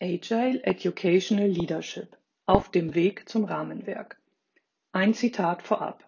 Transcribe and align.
Agile 0.00 0.60
Educational 0.64 1.48
Leadership 1.48 2.16
auf 2.46 2.68
dem 2.72 2.96
Weg 2.96 3.28
zum 3.28 3.44
Rahmenwerk. 3.44 4.20
Ein 4.90 5.14
Zitat 5.14 5.62
vorab. 5.62 6.02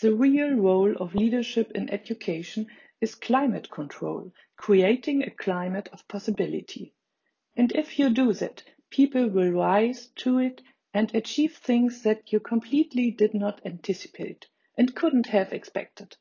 The 0.00 0.14
real 0.14 0.54
role 0.54 0.96
of 0.96 1.12
leadership 1.12 1.72
in 1.72 1.88
education 1.88 2.70
is 3.00 3.16
climate 3.16 3.68
control, 3.68 4.32
creating 4.56 5.24
a 5.24 5.30
climate 5.30 5.88
of 5.92 6.06
possibility. 6.06 6.94
And 7.56 7.72
if 7.72 7.98
you 7.98 8.10
do 8.10 8.32
that, 8.34 8.62
people 8.90 9.28
will 9.28 9.50
rise 9.50 10.12
to 10.22 10.38
it 10.38 10.62
and 10.94 11.12
achieve 11.16 11.56
things 11.56 12.04
that 12.04 12.32
you 12.32 12.38
completely 12.38 13.10
did 13.10 13.34
not 13.34 13.60
anticipate 13.66 14.46
and 14.76 14.94
couldn't 14.94 15.26
have 15.26 15.52
expected. 15.52 16.16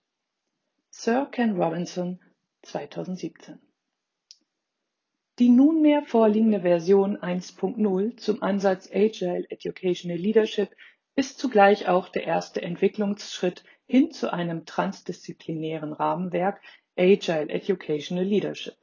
Sir 0.89 1.27
Ken 1.27 1.55
Robinson 1.55 2.17
2017 2.63 3.59
Die 5.39 5.49
nunmehr 5.49 6.01
vorliegende 6.01 6.61
Version 6.61 7.15
1.0 7.15 8.17
zum 8.17 8.41
Ansatz 8.41 8.89
Agile 8.91 9.45
Educational 9.49 10.17
Leadership 10.17 10.75
ist 11.15 11.37
zugleich 11.37 11.87
auch 11.87 12.09
der 12.09 12.23
erste 12.23 12.63
Entwicklungsschritt 12.63 13.63
hin 13.85 14.09
zu 14.09 14.33
einem 14.33 14.65
transdisziplinären 14.65 15.93
Rahmenwerk 15.93 16.59
Agile 16.97 17.49
Educational 17.49 18.25
Leadership. 18.25 18.77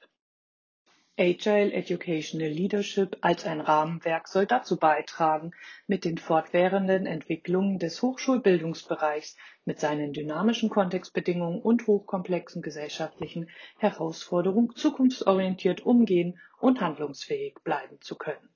Agile 1.17 1.73
Educational 1.73 2.49
Leadership 2.49 3.19
als 3.21 3.47
ein 3.47 3.61
Rahmenwerk 3.61 4.27
soll 4.27 4.47
dazu 4.47 4.77
beitragen, 4.77 5.53
mit 5.87 6.05
den 6.05 6.19
fortwährenden 6.19 7.07
Entwicklungen 7.07 7.79
des 7.79 8.03
Hochschulbildungsbereichs 8.03 9.37
mit 9.65 9.79
seinen 9.79 10.13
dynamischen 10.13 10.71
Kontextbedingungen 10.71 11.63
und 11.63 11.87
hochkomplexen 11.87 12.63
gesellschaftlichen 12.63 13.49
Herausforderungen 13.79 14.75
zukunftsorientiert 14.75 15.87
umgehen 15.87 16.41
und 16.59 16.81
handlungsfähig 16.81 17.55
bleiben 17.63 18.01
zu 18.01 18.17
können. 18.17 18.49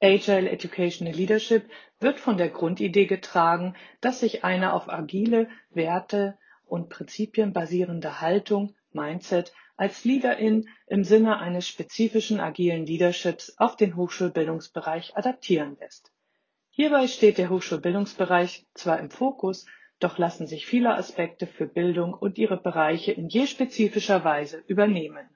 Agile 0.00 0.48
Educational 0.48 1.14
Leadership 1.14 1.68
wird 1.98 2.20
von 2.20 2.36
der 2.36 2.50
Grundidee 2.50 3.06
getragen, 3.06 3.74
dass 4.00 4.20
sich 4.20 4.44
eine 4.44 4.72
auf 4.72 4.88
agile 4.88 5.48
Werte 5.70 6.38
und 6.64 6.90
Prinzipien 6.90 7.52
basierende 7.52 8.20
Haltung, 8.20 8.76
Mindset 8.92 9.52
als 9.76 10.04
Leaderin 10.04 10.68
im 10.86 11.04
Sinne 11.04 11.38
eines 11.38 11.68
spezifischen 11.68 12.40
agilen 12.40 12.86
Leaderships 12.86 13.54
auf 13.58 13.76
den 13.76 13.96
Hochschulbildungsbereich 13.96 15.16
adaptieren 15.16 15.76
lässt. 15.78 16.12
Hierbei 16.70 17.06
steht 17.08 17.38
der 17.38 17.50
Hochschulbildungsbereich 17.50 18.66
zwar 18.74 18.98
im 19.00 19.10
Fokus, 19.10 19.66
doch 19.98 20.18
lassen 20.18 20.46
sich 20.46 20.66
viele 20.66 20.94
Aspekte 20.94 21.46
für 21.46 21.66
Bildung 21.66 22.12
und 22.12 22.36
ihre 22.38 22.58
Bereiche 22.58 23.12
in 23.12 23.28
je 23.28 23.46
spezifischer 23.46 24.24
Weise 24.24 24.62
übernehmen. 24.66 25.28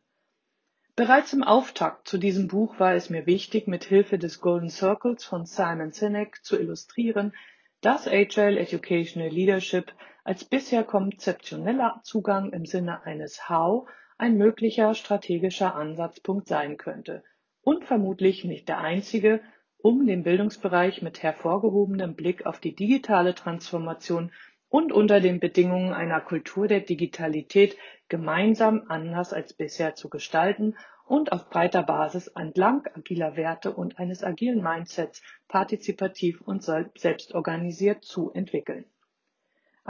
Bereits 0.96 1.32
im 1.32 1.42
Auftakt 1.42 2.08
zu 2.08 2.18
diesem 2.18 2.48
Buch 2.48 2.78
war 2.78 2.94
es 2.94 3.08
mir 3.08 3.24
wichtig, 3.24 3.66
mit 3.66 3.84
Hilfe 3.84 4.18
des 4.18 4.40
Golden 4.40 4.68
Circles 4.68 5.24
von 5.24 5.46
Simon 5.46 5.92
Sinek 5.92 6.44
zu 6.44 6.58
illustrieren, 6.58 7.34
dass 7.80 8.06
Agile 8.06 8.58
Educational 8.58 9.30
Leadership 9.30 9.94
als 10.24 10.44
bisher 10.44 10.84
konzeptioneller 10.84 12.00
Zugang 12.04 12.52
im 12.52 12.66
Sinne 12.66 13.02
eines 13.04 13.48
How 13.48 13.88
ein 14.20 14.36
möglicher 14.36 14.94
strategischer 14.94 15.74
Ansatzpunkt 15.74 16.46
sein 16.46 16.76
könnte 16.76 17.24
und 17.62 17.86
vermutlich 17.86 18.44
nicht 18.44 18.68
der 18.68 18.78
einzige, 18.78 19.40
um 19.78 20.06
den 20.06 20.24
Bildungsbereich 20.24 21.00
mit 21.00 21.22
hervorgehobenem 21.22 22.14
Blick 22.14 22.44
auf 22.44 22.60
die 22.60 22.74
digitale 22.74 23.34
Transformation 23.34 24.30
und 24.68 24.92
unter 24.92 25.20
den 25.20 25.40
Bedingungen 25.40 25.94
einer 25.94 26.20
Kultur 26.20 26.68
der 26.68 26.80
Digitalität 26.80 27.78
gemeinsam 28.08 28.84
anders 28.88 29.32
als 29.32 29.54
bisher 29.54 29.94
zu 29.94 30.10
gestalten 30.10 30.76
und 31.06 31.32
auf 31.32 31.48
breiter 31.48 31.82
Basis 31.82 32.28
entlang 32.28 32.86
agiler 32.94 33.36
Werte 33.36 33.72
und 33.72 33.98
eines 33.98 34.22
agilen 34.22 34.62
Mindsets 34.62 35.22
partizipativ 35.48 36.42
und 36.42 36.62
selbstorganisiert 36.62 38.04
zu 38.04 38.30
entwickeln. 38.32 38.84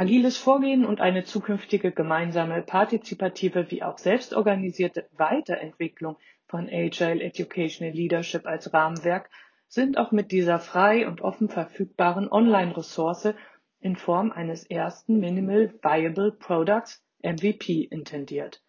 Agiles 0.01 0.39
Vorgehen 0.39 0.87
und 0.87 1.03
eine 1.03 1.25
zukünftige 1.25 1.93
gemeinsame 1.93 2.63
partizipative 2.63 3.71
wie 3.71 3.83
auch 3.83 3.99
selbstorganisierte 3.99 5.07
Weiterentwicklung 5.13 6.17
von 6.47 6.71
Agile 6.73 7.23
Educational 7.23 7.93
Leadership 7.93 8.47
als 8.47 8.73
Rahmenwerk 8.73 9.29
sind 9.69 9.99
auch 9.99 10.11
mit 10.11 10.33
dieser 10.33 10.59
frei 10.59 11.07
und 11.07 11.21
offen 11.21 11.51
verfügbaren 11.51 12.33
Online-Ressource 12.33 13.35
in 13.81 13.95
Form 13.95 14.33
eines 14.33 14.65
ersten 14.65 15.21
Minimal 15.21 15.75
Viable 15.83 16.33
Products 16.33 17.05
MVP 17.23 17.83
intendiert. 17.83 18.63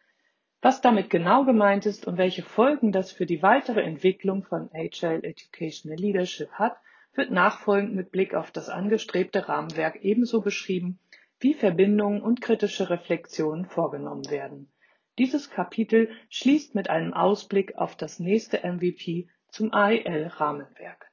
Was 0.62 0.82
damit 0.82 1.10
genau 1.10 1.46
gemeint 1.46 1.86
ist 1.86 2.08
und 2.08 2.18
welche 2.18 2.44
Folgen 2.44 2.92
das 2.92 3.14
für 3.14 3.26
die 3.26 3.42
weitere 3.42 3.84
Entwicklung 3.84 4.44
von 4.44 4.70
Agile 4.74 5.24
Educational 5.24 5.98
Leadership 5.98 6.52
hat, 6.52 6.76
wird 7.14 7.32
nachfolgend 7.32 7.96
mit 7.96 8.12
Blick 8.12 8.34
auf 8.34 8.52
das 8.52 8.68
angestrebte 8.68 9.48
Rahmenwerk 9.48 9.96
ebenso 10.02 10.42
beschrieben 10.42 11.00
wie 11.42 11.56
Verbindungen 11.56 12.22
und 12.22 12.40
kritische 12.40 12.90
Reflexionen 12.90 13.66
vorgenommen 13.66 14.30
werden. 14.30 14.72
Dieses 15.18 15.50
Kapitel 15.50 16.10
schließt 16.30 16.76
mit 16.76 16.90
einem 16.90 17.14
Ausblick 17.14 17.76
auf 17.76 17.96
das 17.96 18.20
nächste 18.20 18.60
MVP 18.60 19.28
zum 19.50 19.74
AEL-Rahmenwerk. 19.74 21.12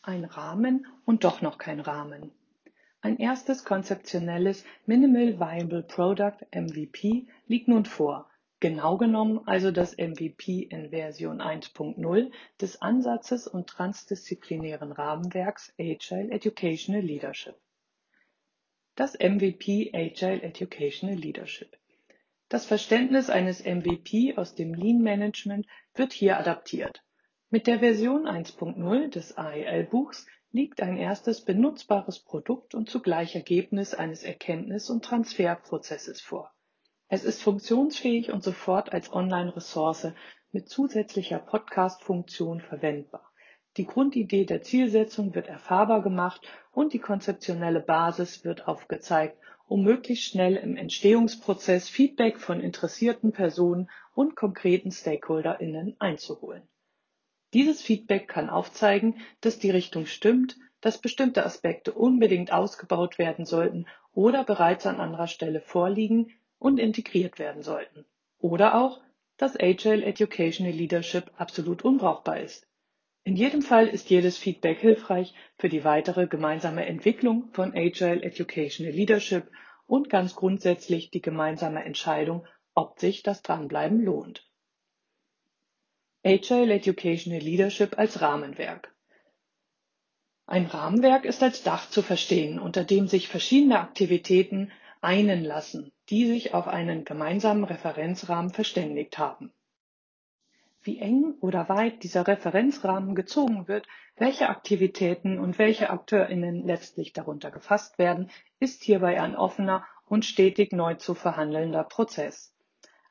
Ein 0.00 0.24
Rahmen 0.24 0.86
und 1.04 1.24
doch 1.24 1.42
noch 1.42 1.58
kein 1.58 1.80
Rahmen. 1.80 2.32
Ein 3.00 3.18
erstes 3.18 3.64
konzeptionelles 3.64 4.64
Minimal 4.86 5.38
Viable 5.38 5.82
Product 5.82 6.46
MVP 6.54 7.26
liegt 7.46 7.68
nun 7.68 7.84
vor, 7.84 8.30
genau 8.60 8.96
genommen 8.96 9.40
also 9.44 9.70
das 9.70 9.96
MVP 9.98 10.62
in 10.62 10.90
Version 10.90 11.42
1.0 11.42 12.32
des 12.60 12.80
Ansatzes 12.80 13.46
und 13.46 13.66
transdisziplinären 13.66 14.92
Rahmenwerks 14.92 15.74
Agile 15.78 16.30
Educational 16.30 17.02
Leadership. 17.02 17.56
Das 18.96 19.14
MVP 19.14 19.90
Agile 19.92 20.40
Educational 20.42 21.16
Leadership. 21.16 21.76
Das 22.48 22.64
Verständnis 22.64 23.28
eines 23.28 23.64
MVP 23.64 24.36
aus 24.36 24.54
dem 24.54 24.72
Lean 24.72 25.02
Management 25.02 25.66
wird 25.96 26.12
hier 26.12 26.38
adaptiert. 26.38 27.02
Mit 27.50 27.66
der 27.66 27.80
Version 27.80 28.28
1.0 28.28 29.08
des 29.08 29.36
AEL-Buchs 29.36 30.26
liegt 30.52 30.80
ein 30.80 30.96
erstes 30.96 31.44
benutzbares 31.44 32.20
Produkt 32.20 32.76
und 32.76 32.88
zugleich 32.88 33.34
Ergebnis 33.34 33.94
eines 33.94 34.22
Erkenntnis- 34.22 34.90
und 34.90 35.04
Transferprozesses 35.04 36.20
vor. 36.20 36.54
Es 37.08 37.24
ist 37.24 37.42
funktionsfähig 37.42 38.30
und 38.30 38.44
sofort 38.44 38.92
als 38.92 39.12
Online-Ressource 39.12 40.12
mit 40.52 40.68
zusätzlicher 40.68 41.40
Podcast-Funktion 41.40 42.60
verwendbar. 42.60 43.28
Die 43.76 43.86
Grundidee 43.86 44.44
der 44.44 44.62
Zielsetzung 44.62 45.34
wird 45.34 45.48
erfahrbar 45.48 46.02
gemacht 46.02 46.46
und 46.70 46.92
die 46.92 47.00
konzeptionelle 47.00 47.80
Basis 47.80 48.44
wird 48.44 48.68
aufgezeigt, 48.68 49.36
um 49.66 49.82
möglichst 49.82 50.26
schnell 50.26 50.56
im 50.56 50.76
Entstehungsprozess 50.76 51.88
Feedback 51.88 52.38
von 52.38 52.60
interessierten 52.60 53.32
Personen 53.32 53.90
und 54.14 54.36
konkreten 54.36 54.92
StakeholderInnen 54.92 55.96
einzuholen. 55.98 56.62
Dieses 57.52 57.82
Feedback 57.82 58.28
kann 58.28 58.50
aufzeigen, 58.50 59.20
dass 59.40 59.58
die 59.58 59.70
Richtung 59.70 60.06
stimmt, 60.06 60.56
dass 60.80 60.98
bestimmte 60.98 61.44
Aspekte 61.44 61.92
unbedingt 61.92 62.52
ausgebaut 62.52 63.18
werden 63.18 63.44
sollten 63.44 63.86
oder 64.12 64.44
bereits 64.44 64.86
an 64.86 65.00
anderer 65.00 65.28
Stelle 65.28 65.60
vorliegen 65.60 66.32
und 66.58 66.78
integriert 66.78 67.38
werden 67.38 67.62
sollten. 67.62 68.04
Oder 68.38 68.76
auch, 68.80 69.00
dass 69.36 69.58
Agile 69.58 70.04
Educational 70.04 70.72
Leadership 70.72 71.32
absolut 71.38 71.82
unbrauchbar 71.84 72.38
ist. 72.40 72.68
In 73.26 73.36
jedem 73.36 73.62
Fall 73.62 73.88
ist 73.88 74.10
jedes 74.10 74.36
Feedback 74.36 74.78
hilfreich 74.78 75.32
für 75.56 75.70
die 75.70 75.82
weitere 75.82 76.26
gemeinsame 76.26 76.84
Entwicklung 76.84 77.48
von 77.52 77.74
Agile 77.74 78.22
Educational 78.22 78.92
Leadership 78.92 79.50
und 79.86 80.10
ganz 80.10 80.34
grundsätzlich 80.34 81.10
die 81.10 81.22
gemeinsame 81.22 81.84
Entscheidung, 81.84 82.46
ob 82.74 83.00
sich 83.00 83.22
das 83.22 83.40
Dranbleiben 83.40 84.02
lohnt. 84.02 84.46
Agile 86.22 86.74
Educational 86.74 87.40
Leadership 87.40 87.98
als 87.98 88.20
Rahmenwerk. 88.20 88.94
Ein 90.46 90.66
Rahmenwerk 90.66 91.24
ist 91.24 91.42
als 91.42 91.62
Dach 91.62 91.88
zu 91.88 92.02
verstehen, 92.02 92.58
unter 92.58 92.84
dem 92.84 93.08
sich 93.08 93.28
verschiedene 93.28 93.80
Aktivitäten 93.80 94.70
einen 95.00 95.44
lassen, 95.44 95.92
die 96.10 96.26
sich 96.26 96.52
auf 96.52 96.68
einen 96.68 97.06
gemeinsamen 97.06 97.64
Referenzrahmen 97.64 98.52
verständigt 98.52 99.16
haben. 99.16 99.50
Wie 100.86 100.98
eng 100.98 101.34
oder 101.40 101.70
weit 101.70 102.02
dieser 102.02 102.28
Referenzrahmen 102.28 103.14
gezogen 103.14 103.68
wird, 103.68 103.86
welche 104.16 104.50
Aktivitäten 104.50 105.38
und 105.38 105.58
welche 105.58 105.88
AkteurInnen 105.88 106.66
letztlich 106.66 107.14
darunter 107.14 107.50
gefasst 107.50 107.98
werden, 107.98 108.30
ist 108.60 108.84
hierbei 108.84 109.18
ein 109.18 109.34
offener 109.34 109.86
und 110.06 110.26
stetig 110.26 110.72
neu 110.72 110.94
zu 110.96 111.14
verhandelnder 111.14 111.84
Prozess. 111.84 112.54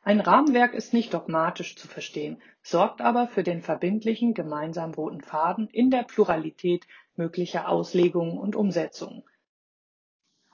Ein 0.03 0.19
Rahmenwerk 0.19 0.75
ist 0.75 0.93
nicht 0.93 1.15
dogmatisch 1.15 1.75
zu 1.75 1.87
verstehen, 1.87 2.39
sorgt 2.61 3.01
aber 3.01 3.27
für 3.27 3.41
den 3.41 3.63
verbindlichen 3.63 4.35
gemeinsamen 4.35 4.93
roten 4.93 5.21
Faden 5.21 5.67
in 5.69 5.89
der 5.89 6.03
Pluralität 6.03 6.85
möglicher 7.15 7.69
Auslegungen 7.69 8.37
und 8.37 8.55
Umsetzungen. 8.55 9.23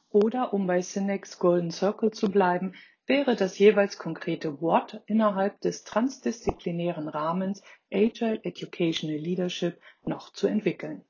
Oder 0.09 0.53
um 0.53 0.67
bei 0.67 0.79
Cinec's 0.79 1.37
Golden 1.37 1.71
Circle 1.71 2.11
zu 2.11 2.31
bleiben, 2.31 2.75
wäre 3.09 3.35
das 3.35 3.57
jeweils 3.57 3.97
konkrete 3.97 4.61
What 4.61 5.01
innerhalb 5.07 5.59
des 5.61 5.83
transdisziplinären 5.83 7.07
Rahmens 7.07 7.63
Agile 7.91 8.39
Educational 8.43 9.17
Leadership 9.17 9.81
noch 10.03 10.31
zu 10.31 10.45
entwickeln. 10.45 11.03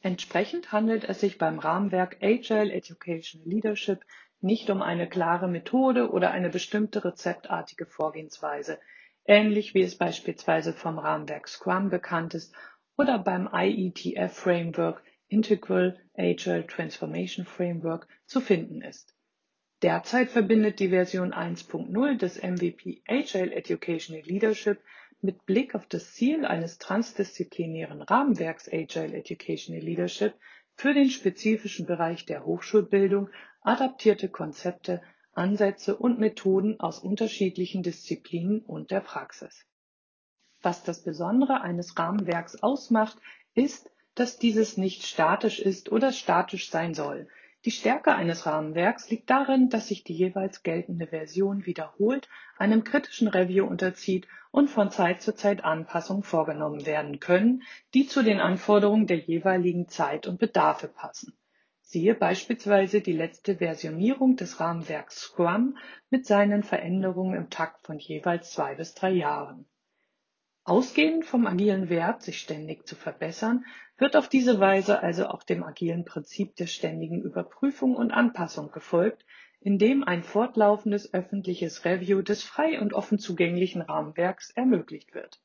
Entsprechend 0.00 0.72
handelt 0.72 1.04
es 1.04 1.20
sich 1.20 1.38
beim 1.38 1.60
Rahmenwerk 1.60 2.16
Agile 2.20 2.72
Educational 2.72 3.48
Leadership 3.48 4.04
nicht 4.40 4.70
um 4.70 4.82
eine 4.82 5.08
klare 5.08 5.46
Methode 5.46 6.10
oder 6.10 6.32
eine 6.32 6.50
bestimmte 6.50 7.04
rezeptartige 7.04 7.86
Vorgehensweise, 7.86 8.80
ähnlich 9.24 9.74
wie 9.74 9.82
es 9.82 9.96
beispielsweise 9.96 10.72
vom 10.72 10.98
Rahmenwerk 10.98 11.46
Scrum 11.46 11.90
bekannt 11.90 12.34
ist 12.34 12.52
oder 12.98 13.20
beim 13.20 13.48
IETF 13.52 14.32
Framework 14.32 15.04
Integral 15.28 15.96
Agile 16.16 16.66
Transformation 16.66 17.46
Framework 17.46 18.08
zu 18.26 18.40
finden 18.40 18.82
ist. 18.82 19.11
Derzeit 19.82 20.30
verbindet 20.30 20.78
die 20.78 20.90
Version 20.90 21.34
1.0 21.34 22.16
des 22.16 22.40
MVP 22.40 23.02
Agile 23.08 23.52
Educational 23.52 24.22
Leadership 24.22 24.78
mit 25.20 25.44
Blick 25.44 25.74
auf 25.74 25.86
das 25.86 26.12
Ziel 26.12 26.44
eines 26.44 26.78
transdisziplinären 26.78 28.00
Rahmenwerks 28.00 28.68
Agile 28.72 29.16
Educational 29.16 29.82
Leadership 29.82 30.34
für 30.76 30.94
den 30.94 31.10
spezifischen 31.10 31.86
Bereich 31.86 32.26
der 32.26 32.46
Hochschulbildung 32.46 33.28
adaptierte 33.62 34.28
Konzepte, 34.28 35.02
Ansätze 35.32 35.96
und 35.96 36.20
Methoden 36.20 36.78
aus 36.78 37.00
unterschiedlichen 37.00 37.82
Disziplinen 37.82 38.60
und 38.60 38.92
der 38.92 39.00
Praxis. 39.00 39.66
Was 40.60 40.84
das 40.84 41.02
Besondere 41.02 41.60
eines 41.60 41.98
Rahmenwerks 41.98 42.62
ausmacht, 42.62 43.16
ist, 43.54 43.90
dass 44.14 44.38
dieses 44.38 44.76
nicht 44.76 45.04
statisch 45.04 45.58
ist 45.58 45.90
oder 45.90 46.12
statisch 46.12 46.70
sein 46.70 46.94
soll. 46.94 47.28
Die 47.64 47.70
Stärke 47.70 48.12
eines 48.14 48.44
Rahmenwerks 48.44 49.08
liegt 49.08 49.30
darin, 49.30 49.68
dass 49.68 49.86
sich 49.86 50.02
die 50.02 50.14
jeweils 50.14 50.64
geltende 50.64 51.06
Version 51.06 51.64
wiederholt, 51.64 52.28
einem 52.58 52.82
kritischen 52.82 53.28
Review 53.28 53.64
unterzieht 53.66 54.26
und 54.50 54.68
von 54.68 54.90
Zeit 54.90 55.22
zu 55.22 55.34
Zeit 55.34 55.62
Anpassungen 55.62 56.24
vorgenommen 56.24 56.86
werden 56.86 57.20
können, 57.20 57.62
die 57.94 58.08
zu 58.08 58.24
den 58.24 58.40
Anforderungen 58.40 59.06
der 59.06 59.18
jeweiligen 59.18 59.86
Zeit 59.86 60.26
und 60.26 60.40
Bedarfe 60.40 60.88
passen. 60.88 61.34
Siehe 61.82 62.14
beispielsweise 62.14 63.00
die 63.00 63.12
letzte 63.12 63.58
Versionierung 63.58 64.34
des 64.34 64.58
Rahmenwerks 64.58 65.20
Scrum 65.20 65.76
mit 66.10 66.26
seinen 66.26 66.64
Veränderungen 66.64 67.36
im 67.36 67.48
Takt 67.48 67.86
von 67.86 67.98
jeweils 67.98 68.50
zwei 68.50 68.74
bis 68.74 68.94
drei 68.94 69.10
Jahren. 69.10 69.66
Ausgehend 70.64 71.24
vom 71.24 71.46
agilen 71.46 71.90
Wert, 71.90 72.22
sich 72.22 72.38
ständig 72.38 72.86
zu 72.86 72.96
verbessern, 72.96 73.66
wird 74.02 74.16
auf 74.16 74.28
diese 74.28 74.58
Weise 74.58 75.00
also 75.00 75.28
auch 75.28 75.44
dem 75.44 75.62
agilen 75.62 76.04
Prinzip 76.04 76.56
der 76.56 76.66
ständigen 76.66 77.22
Überprüfung 77.22 77.94
und 77.94 78.10
Anpassung 78.10 78.72
gefolgt, 78.72 79.24
indem 79.60 80.02
ein 80.02 80.24
fortlaufendes 80.24 81.14
öffentliches 81.14 81.84
Review 81.84 82.20
des 82.20 82.42
frei 82.42 82.80
und 82.80 82.94
offen 82.94 83.20
zugänglichen 83.20 83.80
Rahmenwerks 83.80 84.50
ermöglicht 84.50 85.14
wird. 85.14 85.40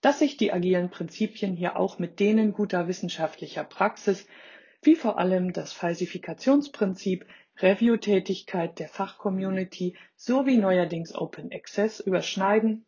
Dass 0.00 0.20
sich 0.20 0.38
die 0.38 0.50
agilen 0.50 0.88
Prinzipien 0.88 1.54
hier 1.54 1.76
auch 1.76 1.98
mit 1.98 2.20
denen 2.20 2.54
guter 2.54 2.88
wissenschaftlicher 2.88 3.64
Praxis, 3.64 4.26
wie 4.80 4.96
vor 4.96 5.18
allem 5.18 5.52
das 5.52 5.74
Falsifikationsprinzip, 5.74 7.26
Review-Tätigkeit 7.58 8.78
der 8.78 8.88
Fachcommunity 8.88 9.94
sowie 10.16 10.56
neuerdings 10.56 11.14
Open 11.14 11.52
Access 11.52 12.00
überschneiden, 12.00 12.86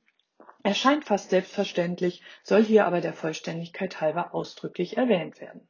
Erscheint 0.67 1.05
fast 1.05 1.31
selbstverständlich, 1.31 2.23
soll 2.43 2.65
hier 2.65 2.87
aber 2.87 3.01
der 3.01 3.13
Vollständigkeit 3.13 4.01
halber 4.01 4.35
ausdrücklich 4.35 4.97
erwähnt 4.97 5.41
werden. 5.41 5.69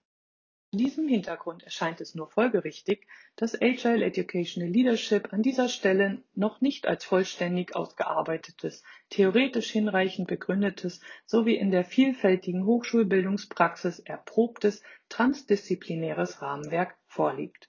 Vor 0.71 0.79
diesem 0.79 1.07
Hintergrund 1.07 1.63
erscheint 1.65 2.01
es 2.01 2.15
nur 2.15 2.31
folgerichtig, 2.31 3.07
dass 3.37 3.61
Agile 3.61 4.07
Educational 4.07 4.71
Leadership 4.71 5.35
an 5.35 5.43
dieser 5.43 5.69
Stelle 5.69 6.23
noch 6.35 6.63
nicht 6.63 6.87
als 6.87 7.05
vollständig 7.05 7.77
ausgearbeitetes, 7.77 8.85
theoretisch 9.11 9.71
hinreichend 9.71 10.29
begründetes 10.29 11.03
sowie 11.27 11.57
in 11.57 11.71
der 11.71 11.85
vielfältigen 11.85 12.65
Hochschulbildungspraxis 12.65 13.99
erprobtes 13.99 14.83
transdisziplinäres 15.11 16.41
Rahmenwerk 16.41 16.97
vorliegt. 17.07 17.69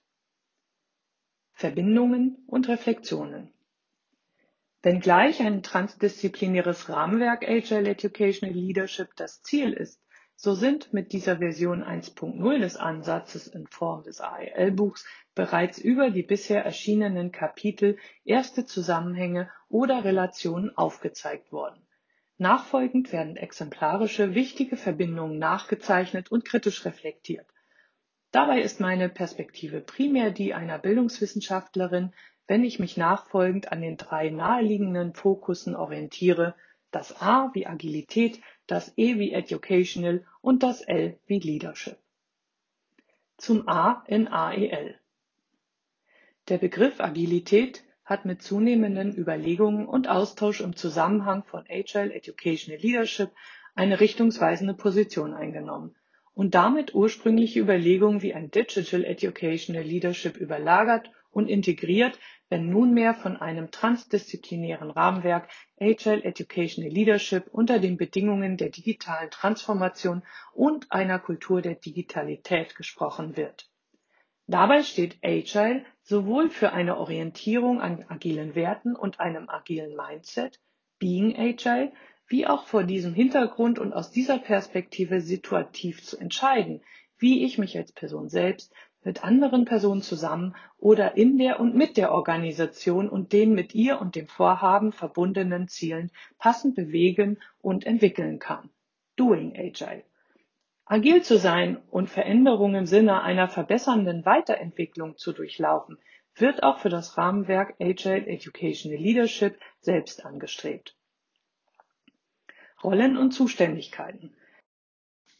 Verbindungen 1.52 2.42
und 2.46 2.68
Reflexionen 2.68 3.52
Wenngleich 4.82 5.40
ein 5.40 5.64
transdisziplinäres 5.64 6.88
Rahmenwerk 6.88 7.42
Agile 7.42 7.90
Educational 7.90 8.54
Leadership 8.54 9.08
das 9.16 9.42
Ziel 9.42 9.72
ist, 9.72 10.00
so 10.36 10.54
sind 10.54 10.92
mit 10.92 11.12
dieser 11.12 11.38
Version 11.38 11.82
1.0 11.82 12.58
des 12.60 12.76
Ansatzes 12.76 13.48
in 13.48 13.66
Form 13.66 14.04
des 14.04 14.20
AEL-Buchs 14.20 15.04
bereits 15.34 15.78
über 15.78 16.10
die 16.10 16.22
bisher 16.22 16.64
erschienenen 16.64 17.32
Kapitel 17.32 17.98
erste 18.24 18.66
Zusammenhänge 18.66 19.50
oder 19.68 20.04
Relationen 20.04 20.76
aufgezeigt 20.76 21.50
worden. 21.50 21.84
Nachfolgend 22.36 23.12
werden 23.12 23.36
exemplarische 23.36 24.36
wichtige 24.36 24.76
Verbindungen 24.76 25.40
nachgezeichnet 25.40 26.30
und 26.30 26.44
kritisch 26.44 26.84
reflektiert. 26.84 27.48
Dabei 28.30 28.60
ist 28.60 28.78
meine 28.78 29.08
Perspektive 29.08 29.80
primär 29.80 30.30
die 30.30 30.54
einer 30.54 30.78
Bildungswissenschaftlerin, 30.78 32.14
wenn 32.48 32.64
ich 32.64 32.78
mich 32.78 32.96
nachfolgend 32.96 33.70
an 33.70 33.82
den 33.82 33.98
drei 33.98 34.30
naheliegenden 34.30 35.12
Fokussen 35.12 35.76
orientiere, 35.76 36.54
das 36.90 37.20
A 37.20 37.50
wie 37.52 37.66
Agilität, 37.66 38.40
das 38.66 38.92
E 38.96 39.18
wie 39.18 39.32
Educational 39.32 40.24
und 40.40 40.62
das 40.62 40.80
L 40.80 41.18
wie 41.26 41.38
Leadership. 41.38 41.98
Zum 43.36 43.68
A 43.68 44.02
in 44.08 44.26
AEL. 44.26 44.98
Der 46.48 46.56
Begriff 46.56 47.00
Agilität 47.00 47.84
hat 48.02 48.24
mit 48.24 48.40
zunehmenden 48.42 49.14
Überlegungen 49.14 49.86
und 49.86 50.08
Austausch 50.08 50.62
im 50.62 50.74
Zusammenhang 50.74 51.44
von 51.44 51.64
Agile 51.68 52.14
Educational 52.14 52.80
Leadership 52.80 53.30
eine 53.74 54.00
richtungsweisende 54.00 54.72
Position 54.72 55.34
eingenommen 55.34 55.94
und 56.34 56.54
damit 56.54 56.94
ursprüngliche 56.94 57.60
Überlegungen 57.60 58.22
wie 58.22 58.32
ein 58.32 58.50
Digital 58.50 59.04
Educational 59.04 59.82
Leadership 59.82 60.38
überlagert 60.38 61.10
und 61.38 61.48
integriert 61.48 62.18
wenn 62.50 62.70
nunmehr 62.70 63.14
von 63.14 63.36
einem 63.36 63.70
transdisziplinären 63.70 64.90
Rahmenwerk 64.90 65.48
Agile 65.78 66.24
Educational 66.24 66.90
Leadership 66.90 67.46
unter 67.52 67.78
den 67.78 67.96
Bedingungen 67.96 68.56
der 68.56 68.70
digitalen 68.70 69.30
Transformation 69.30 70.22
und 70.54 70.90
einer 70.90 71.18
Kultur 71.18 71.60
der 71.60 71.74
Digitalität 71.74 72.74
gesprochen 72.74 73.36
wird. 73.36 73.70
Dabei 74.46 74.82
steht 74.82 75.18
Agile 75.22 75.84
sowohl 76.02 76.48
für 76.48 76.72
eine 76.72 76.96
Orientierung 76.96 77.82
an 77.82 78.06
agilen 78.08 78.54
Werten 78.54 78.96
und 78.96 79.20
einem 79.20 79.50
agilen 79.50 79.94
Mindset, 79.94 80.58
Being 80.98 81.38
Agile, 81.38 81.92
wie 82.28 82.46
auch 82.46 82.66
vor 82.66 82.84
diesem 82.84 83.12
Hintergrund 83.12 83.78
und 83.78 83.92
aus 83.92 84.10
dieser 84.10 84.38
Perspektive 84.38 85.20
situativ 85.20 86.02
zu 86.02 86.16
entscheiden, 86.18 86.82
wie 87.18 87.44
ich 87.44 87.58
mich 87.58 87.76
als 87.76 87.92
Person 87.92 88.28
selbst 88.28 88.72
mit 89.04 89.24
anderen 89.24 89.64
Personen 89.64 90.02
zusammen 90.02 90.54
oder 90.78 91.16
in 91.16 91.38
der 91.38 91.60
und 91.60 91.74
mit 91.74 91.96
der 91.96 92.12
Organisation 92.12 93.08
und 93.08 93.32
den 93.32 93.54
mit 93.54 93.74
ihr 93.74 94.00
und 94.00 94.16
dem 94.16 94.26
Vorhaben 94.26 94.92
verbundenen 94.92 95.68
Zielen 95.68 96.10
passend 96.38 96.74
bewegen 96.74 97.38
und 97.60 97.86
entwickeln 97.86 98.38
kann. 98.38 98.70
Doing 99.16 99.56
Agile. 99.56 100.04
Agil 100.84 101.22
zu 101.22 101.38
sein 101.38 101.82
und 101.90 102.08
Veränderungen 102.08 102.76
im 102.76 102.86
Sinne 102.86 103.22
einer 103.22 103.48
verbessernden 103.48 104.24
Weiterentwicklung 104.24 105.16
zu 105.16 105.32
durchlaufen, 105.32 105.98
wird 106.34 106.62
auch 106.62 106.78
für 106.78 106.88
das 106.88 107.18
Rahmenwerk 107.18 107.74
Agile 107.78 108.26
Educational 108.26 108.98
Leadership 108.98 109.58
selbst 109.80 110.24
angestrebt. 110.24 110.96
Rollen 112.82 113.16
und 113.18 113.32
Zuständigkeiten. 113.32 114.34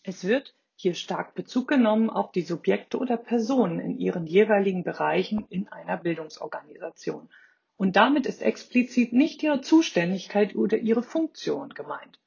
Es 0.02 0.26
wird 0.26 0.54
hier 0.80 0.94
stark 0.94 1.34
Bezug 1.34 1.66
genommen 1.66 2.08
auf 2.08 2.30
die 2.30 2.42
Subjekte 2.42 2.98
oder 2.98 3.16
Personen 3.16 3.80
in 3.80 3.98
ihren 3.98 4.28
jeweiligen 4.28 4.84
Bereichen 4.84 5.44
in 5.50 5.66
einer 5.66 5.96
Bildungsorganisation. 5.96 7.28
Und 7.76 7.96
damit 7.96 8.26
ist 8.26 8.42
explizit 8.42 9.12
nicht 9.12 9.42
ihre 9.42 9.60
Zuständigkeit 9.60 10.54
oder 10.54 10.78
ihre 10.78 11.02
Funktion 11.02 11.70
gemeint. 11.70 12.20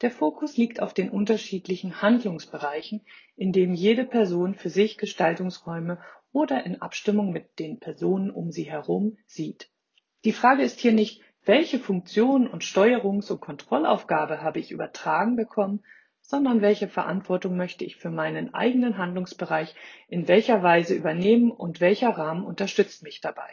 Der 0.00 0.10
Fokus 0.10 0.56
liegt 0.56 0.82
auf 0.82 0.94
den 0.94 1.10
unterschiedlichen 1.10 2.02
Handlungsbereichen, 2.02 3.02
in 3.36 3.52
denen 3.52 3.74
jede 3.74 4.04
Person 4.04 4.56
für 4.56 4.68
sich 4.68 4.98
Gestaltungsräume 4.98 6.00
oder 6.32 6.66
in 6.66 6.82
Abstimmung 6.82 7.30
mit 7.30 7.60
den 7.60 7.78
Personen 7.78 8.32
um 8.32 8.50
sie 8.50 8.64
herum 8.64 9.16
sieht. 9.26 9.70
Die 10.24 10.32
Frage 10.32 10.64
ist 10.64 10.80
hier 10.80 10.92
nicht, 10.92 11.22
welche 11.44 11.78
Funktion 11.78 12.48
und 12.48 12.64
Steuerungs- 12.64 13.30
und 13.30 13.40
Kontrollaufgabe 13.40 14.42
habe 14.42 14.58
ich 14.58 14.72
übertragen 14.72 15.36
bekommen, 15.36 15.84
sondern 16.32 16.62
welche 16.62 16.88
Verantwortung 16.88 17.58
möchte 17.58 17.84
ich 17.84 17.96
für 17.96 18.08
meinen 18.08 18.54
eigenen 18.54 18.96
Handlungsbereich 18.96 19.74
in 20.08 20.28
welcher 20.28 20.62
Weise 20.62 20.94
übernehmen 20.94 21.50
und 21.50 21.82
welcher 21.82 22.08
Rahmen 22.08 22.46
unterstützt 22.46 23.02
mich 23.02 23.20
dabei. 23.20 23.50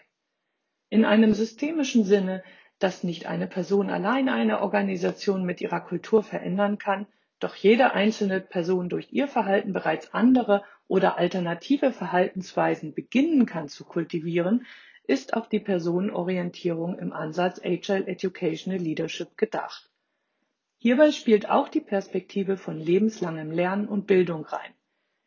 In 0.88 1.04
einem 1.04 1.34
systemischen 1.34 2.06
Sinne, 2.06 2.42
dass 2.80 3.04
nicht 3.04 3.26
eine 3.26 3.48
Person 3.48 3.90
allein 3.90 4.30
eine 4.30 4.62
Organisation 4.62 5.44
mit 5.44 5.60
ihrer 5.60 5.82
Kultur 5.82 6.24
verändern 6.24 6.78
kann, 6.78 7.06
doch 7.40 7.54
jede 7.54 7.92
einzelne 7.92 8.40
Person 8.40 8.88
durch 8.88 9.12
ihr 9.12 9.28
Verhalten 9.28 9.74
bereits 9.74 10.14
andere 10.14 10.64
oder 10.88 11.18
alternative 11.18 11.92
Verhaltensweisen 11.92 12.94
beginnen 12.94 13.46
kann 13.46 13.68
zu 13.68 13.84
kultivieren, 13.84 14.66
ist 15.04 15.34
auf 15.34 15.50
die 15.50 15.60
Personenorientierung 15.60 16.98
im 16.98 17.12
Ansatz 17.12 17.60
Agile 17.62 18.08
Educational 18.08 18.80
Leadership 18.80 19.36
gedacht. 19.36 19.90
Hierbei 20.82 21.12
spielt 21.12 21.50
auch 21.50 21.68
die 21.68 21.82
Perspektive 21.82 22.56
von 22.56 22.80
lebenslangem 22.80 23.52
Lernen 23.52 23.90
und 23.90 24.08
Bildung 24.08 24.46
rein. 24.46 24.74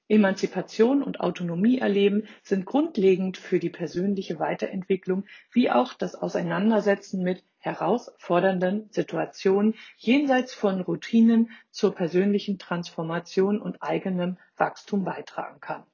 Emanzipation 0.08 1.02
und 1.02 1.20
Autonomie 1.20 1.78
erleben 1.78 2.26
sind 2.42 2.64
grundlegend 2.64 3.36
für 3.36 3.58
die 3.58 3.68
persönliche 3.68 4.38
Weiterentwicklung 4.38 5.24
wie 5.50 5.70
auch 5.70 5.92
das 5.92 6.14
Auseinandersetzen 6.14 7.22
mit 7.22 7.44
herausfordernden 7.58 8.88
Situationen 8.90 9.74
jenseits 9.98 10.54
von 10.54 10.80
Routinen 10.80 11.50
zur 11.70 11.94
persönlichen 11.94 12.58
Transformation 12.58 13.60
und 13.60 13.82
eigenem 13.82 14.38
Wachstum 14.56 15.04
beitragen 15.04 15.60
kann. 15.60 15.84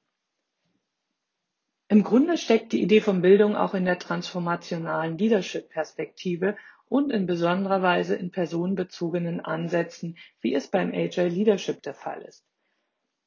Im 1.89 2.03
Grunde 2.03 2.37
steckt 2.37 2.71
die 2.71 2.81
Idee 2.81 3.01
von 3.01 3.21
Bildung 3.21 3.55
auch 3.55 3.73
in 3.73 3.83
der 3.83 3.99
transformationalen 3.99 5.17
Leadership-Perspektive 5.17 6.55
und 6.89 7.11
in 7.11 7.27
besonderer 7.27 7.81
Weise 7.81 8.15
in 8.15 8.31
personenbezogenen 8.31 9.39
Ansätzen, 9.39 10.17
wie 10.41 10.53
es 10.53 10.67
beim 10.67 10.91
Agile 10.93 11.29
Leadership 11.29 11.81
der 11.83 11.93
Fall 11.93 12.21
ist. 12.23 12.43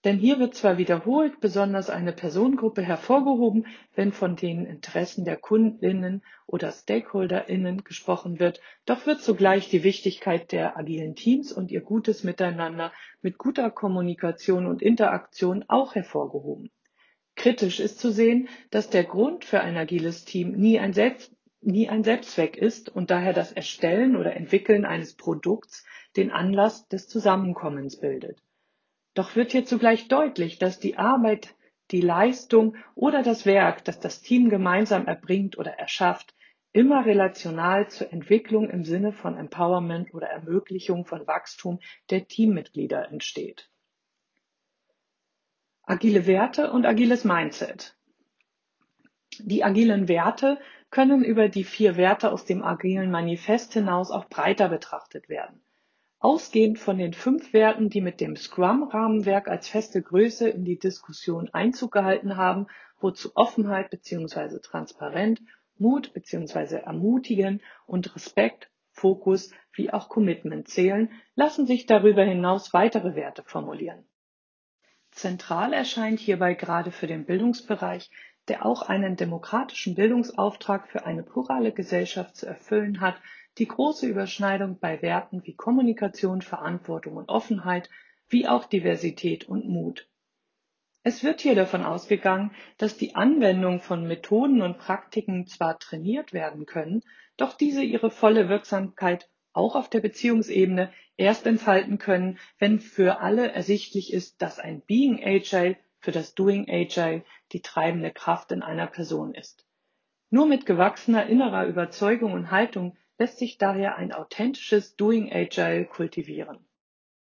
Denn 0.04 0.18
hier 0.18 0.40
wird 0.40 0.56
zwar 0.56 0.78
wiederholt 0.78 1.38
besonders 1.38 1.88
eine 1.88 2.12
Personengruppe 2.12 2.82
hervorgehoben, 2.82 3.68
wenn 3.94 4.10
von 4.10 4.34
den 4.34 4.66
Interessen 4.66 5.24
der 5.24 5.36
Kundinnen 5.36 6.24
oder 6.46 6.72
Stakeholderinnen 6.72 7.84
gesprochen 7.84 8.40
wird, 8.40 8.60
doch 8.84 9.06
wird 9.06 9.20
zugleich 9.20 9.68
die 9.68 9.84
Wichtigkeit 9.84 10.50
der 10.50 10.76
agilen 10.76 11.14
Teams 11.14 11.52
und 11.52 11.70
ihr 11.70 11.82
gutes 11.82 12.24
Miteinander 12.24 12.92
mit 13.20 13.38
guter 13.38 13.70
Kommunikation 13.70 14.66
und 14.66 14.82
Interaktion 14.82 15.64
auch 15.68 15.94
hervorgehoben. 15.94 16.72
Kritisch 17.36 17.78
ist 17.78 18.00
zu 18.00 18.10
sehen, 18.10 18.48
dass 18.70 18.90
der 18.90 19.04
Grund 19.04 19.44
für 19.44 19.60
ein 19.60 19.76
agiles 19.76 20.24
Team 20.24 20.50
nie 20.50 20.80
ein, 20.80 20.92
Selbst, 20.92 21.32
nie 21.62 21.88
ein 21.88 22.04
Selbstzweck 22.04 22.56
ist 22.56 22.88
und 22.88 23.10
daher 23.10 23.32
das 23.32 23.52
Erstellen 23.52 24.16
oder 24.16 24.34
Entwickeln 24.34 24.84
eines 24.84 25.14
Produkts 25.14 25.84
den 26.16 26.30
Anlass 26.30 26.88
des 26.88 27.08
Zusammenkommens 27.08 28.00
bildet. 28.00 28.42
Doch 29.14 29.36
wird 29.36 29.52
hier 29.52 29.64
zugleich 29.64 30.08
deutlich, 30.08 30.58
dass 30.58 30.80
die 30.80 30.96
Arbeit, 30.96 31.54
die 31.90 32.00
Leistung 32.00 32.76
oder 32.94 33.22
das 33.22 33.46
Werk, 33.46 33.84
das 33.84 34.00
das 34.00 34.22
Team 34.22 34.48
gemeinsam 34.48 35.06
erbringt 35.06 35.58
oder 35.58 35.72
erschafft, 35.72 36.34
immer 36.72 37.04
relational 37.04 37.88
zur 37.88 38.12
Entwicklung 38.12 38.70
im 38.70 38.84
Sinne 38.84 39.12
von 39.12 39.36
Empowerment 39.36 40.14
oder 40.14 40.28
Ermöglichung 40.28 41.04
von 41.04 41.26
Wachstum 41.26 41.80
der 42.10 42.26
Teammitglieder 42.26 43.10
entsteht. 43.10 43.70
Agile 45.82 46.26
Werte 46.26 46.72
und 46.72 46.86
agiles 46.86 47.24
Mindset. 47.24 47.96
Die 49.38 49.64
agilen 49.64 50.08
Werte 50.08 50.58
können 50.92 51.24
über 51.24 51.48
die 51.48 51.64
vier 51.64 51.96
Werte 51.96 52.30
aus 52.30 52.44
dem 52.44 52.62
agilen 52.62 53.10
Manifest 53.10 53.72
hinaus 53.72 54.10
auch 54.10 54.26
breiter 54.26 54.68
betrachtet 54.68 55.28
werden. 55.28 55.64
Ausgehend 56.20 56.78
von 56.78 56.98
den 56.98 57.14
fünf 57.14 57.52
Werten, 57.54 57.88
die 57.88 58.02
mit 58.02 58.20
dem 58.20 58.36
Scrum-Rahmenwerk 58.36 59.48
als 59.48 59.68
feste 59.68 60.02
Größe 60.02 60.48
in 60.48 60.64
die 60.64 60.78
Diskussion 60.78 61.48
Einzug 61.52 61.92
gehalten 61.92 62.36
haben, 62.36 62.66
wozu 63.00 63.32
Offenheit 63.34 63.90
bzw. 63.90 64.60
Transparent, 64.60 65.40
Mut 65.78 66.12
bzw. 66.12 66.76
Ermutigen 66.76 67.62
und 67.86 68.14
Respekt, 68.14 68.70
Fokus 68.92 69.50
wie 69.72 69.90
auch 69.90 70.10
Commitment 70.10 70.68
zählen, 70.68 71.10
lassen 71.34 71.66
sich 71.66 71.86
darüber 71.86 72.22
hinaus 72.22 72.74
weitere 72.74 73.16
Werte 73.16 73.42
formulieren. 73.44 74.04
Zentral 75.10 75.72
erscheint 75.72 76.20
hierbei 76.20 76.54
gerade 76.54 76.90
für 76.90 77.06
den 77.06 77.24
Bildungsbereich, 77.24 78.10
der 78.48 78.66
auch 78.66 78.82
einen 78.82 79.16
demokratischen 79.16 79.94
Bildungsauftrag 79.94 80.88
für 80.88 81.06
eine 81.06 81.22
plurale 81.22 81.72
Gesellschaft 81.72 82.36
zu 82.36 82.46
erfüllen 82.46 83.00
hat, 83.00 83.16
die 83.58 83.68
große 83.68 84.06
Überschneidung 84.06 84.78
bei 84.78 85.02
Werten 85.02 85.44
wie 85.44 85.54
Kommunikation, 85.54 86.42
Verantwortung 86.42 87.16
und 87.16 87.28
Offenheit, 87.28 87.88
wie 88.28 88.48
auch 88.48 88.64
Diversität 88.64 89.48
und 89.48 89.68
Mut. 89.68 90.08
Es 91.04 91.24
wird 91.24 91.40
hier 91.40 91.54
davon 91.54 91.84
ausgegangen, 91.84 92.52
dass 92.78 92.96
die 92.96 93.16
Anwendung 93.16 93.80
von 93.80 94.06
Methoden 94.06 94.62
und 94.62 94.78
Praktiken 94.78 95.46
zwar 95.46 95.78
trainiert 95.78 96.32
werden 96.32 96.64
können, 96.64 97.02
doch 97.36 97.54
diese 97.54 97.82
ihre 97.82 98.10
volle 98.10 98.48
Wirksamkeit 98.48 99.28
auch 99.52 99.74
auf 99.74 99.90
der 99.90 100.00
Beziehungsebene 100.00 100.92
erst 101.16 101.46
entfalten 101.46 101.98
können, 101.98 102.38
wenn 102.58 102.80
für 102.80 103.20
alle 103.20 103.52
ersichtlich 103.52 104.12
ist, 104.12 104.40
dass 104.40 104.58
ein 104.58 104.80
Being 104.82 105.22
Agile 105.22 105.76
für 106.02 106.12
das 106.12 106.34
Doing 106.34 106.68
Agile 106.68 107.24
die 107.52 107.62
treibende 107.62 108.10
Kraft 108.10 108.52
in 108.52 108.62
einer 108.62 108.86
Person 108.86 109.34
ist. 109.34 109.66
Nur 110.30 110.46
mit 110.46 110.66
gewachsener 110.66 111.26
innerer 111.26 111.66
Überzeugung 111.66 112.32
und 112.32 112.50
Haltung 112.50 112.96
lässt 113.18 113.38
sich 113.38 113.56
daher 113.56 113.96
ein 113.96 114.12
authentisches 114.12 114.96
Doing 114.96 115.32
Agile 115.32 115.86
kultivieren. 115.86 116.66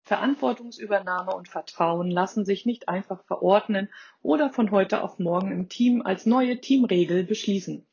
Verantwortungsübernahme 0.04 1.34
und 1.34 1.48
Vertrauen 1.48 2.12
lassen 2.12 2.46
sich 2.46 2.66
nicht 2.66 2.90
einfach 2.90 3.24
verordnen 3.26 3.90
oder 4.22 4.52
von 4.52 4.72
heute 4.72 5.02
auf 5.04 5.20
morgen 5.20 5.52
im 5.52 5.68
Team 5.68 6.04
als 6.04 6.26
neue 6.26 6.62
Teamregel 6.62 7.24
beschließen. 7.24 7.88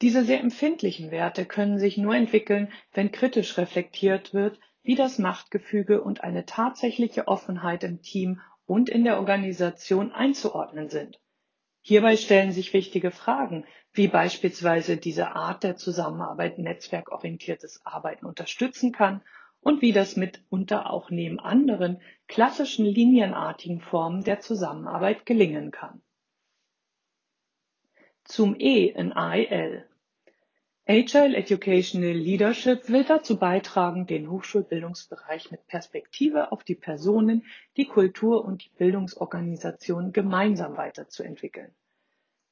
Diese 0.00 0.24
sehr 0.24 0.40
empfindlichen 0.40 1.10
Werte 1.10 1.44
können 1.44 1.78
sich 1.78 1.96
nur 1.96 2.14
entwickeln, 2.14 2.72
wenn 2.92 3.12
kritisch 3.12 3.58
reflektiert 3.58 4.34
wird, 4.34 4.58
wie 4.82 4.94
das 4.94 5.18
Machtgefüge 5.18 6.02
und 6.02 6.24
eine 6.24 6.44
tatsächliche 6.44 7.28
Offenheit 7.28 7.84
im 7.84 8.02
Team 8.02 8.40
und 8.66 8.88
in 8.88 9.04
der 9.04 9.18
Organisation 9.18 10.12
einzuordnen 10.12 10.88
sind. 10.88 11.20
Hierbei 11.80 12.16
stellen 12.16 12.52
sich 12.52 12.72
wichtige 12.72 13.10
Fragen, 13.10 13.64
wie 13.92 14.08
beispielsweise 14.08 14.96
diese 14.96 15.34
Art 15.34 15.64
der 15.64 15.76
Zusammenarbeit 15.76 16.58
netzwerkorientiertes 16.58 17.84
Arbeiten 17.84 18.24
unterstützen 18.24 18.92
kann 18.92 19.22
und 19.60 19.82
wie 19.82 19.92
das 19.92 20.16
mitunter 20.16 20.90
auch 20.90 21.10
neben 21.10 21.40
anderen 21.40 22.00
klassischen 22.28 22.86
linienartigen 22.86 23.80
Formen 23.80 24.24
der 24.24 24.40
Zusammenarbeit 24.40 25.26
gelingen 25.26 25.70
kann. 25.70 26.02
Zum 28.24 28.54
E 28.58 28.86
in 28.86 29.12
AEL. 29.12 29.88
Agile 30.94 31.34
Educational 31.34 32.12
Leadership 32.12 32.90
will 32.90 33.04
dazu 33.04 33.38
beitragen, 33.38 34.06
den 34.06 34.30
Hochschulbildungsbereich 34.30 35.50
mit 35.50 35.66
Perspektive 35.66 36.52
auf 36.52 36.64
die 36.64 36.74
Personen, 36.74 37.46
die 37.78 37.86
Kultur 37.86 38.44
und 38.44 38.62
die 38.62 38.68
Bildungsorganisation 38.76 40.12
gemeinsam 40.12 40.76
weiterzuentwickeln. 40.76 41.74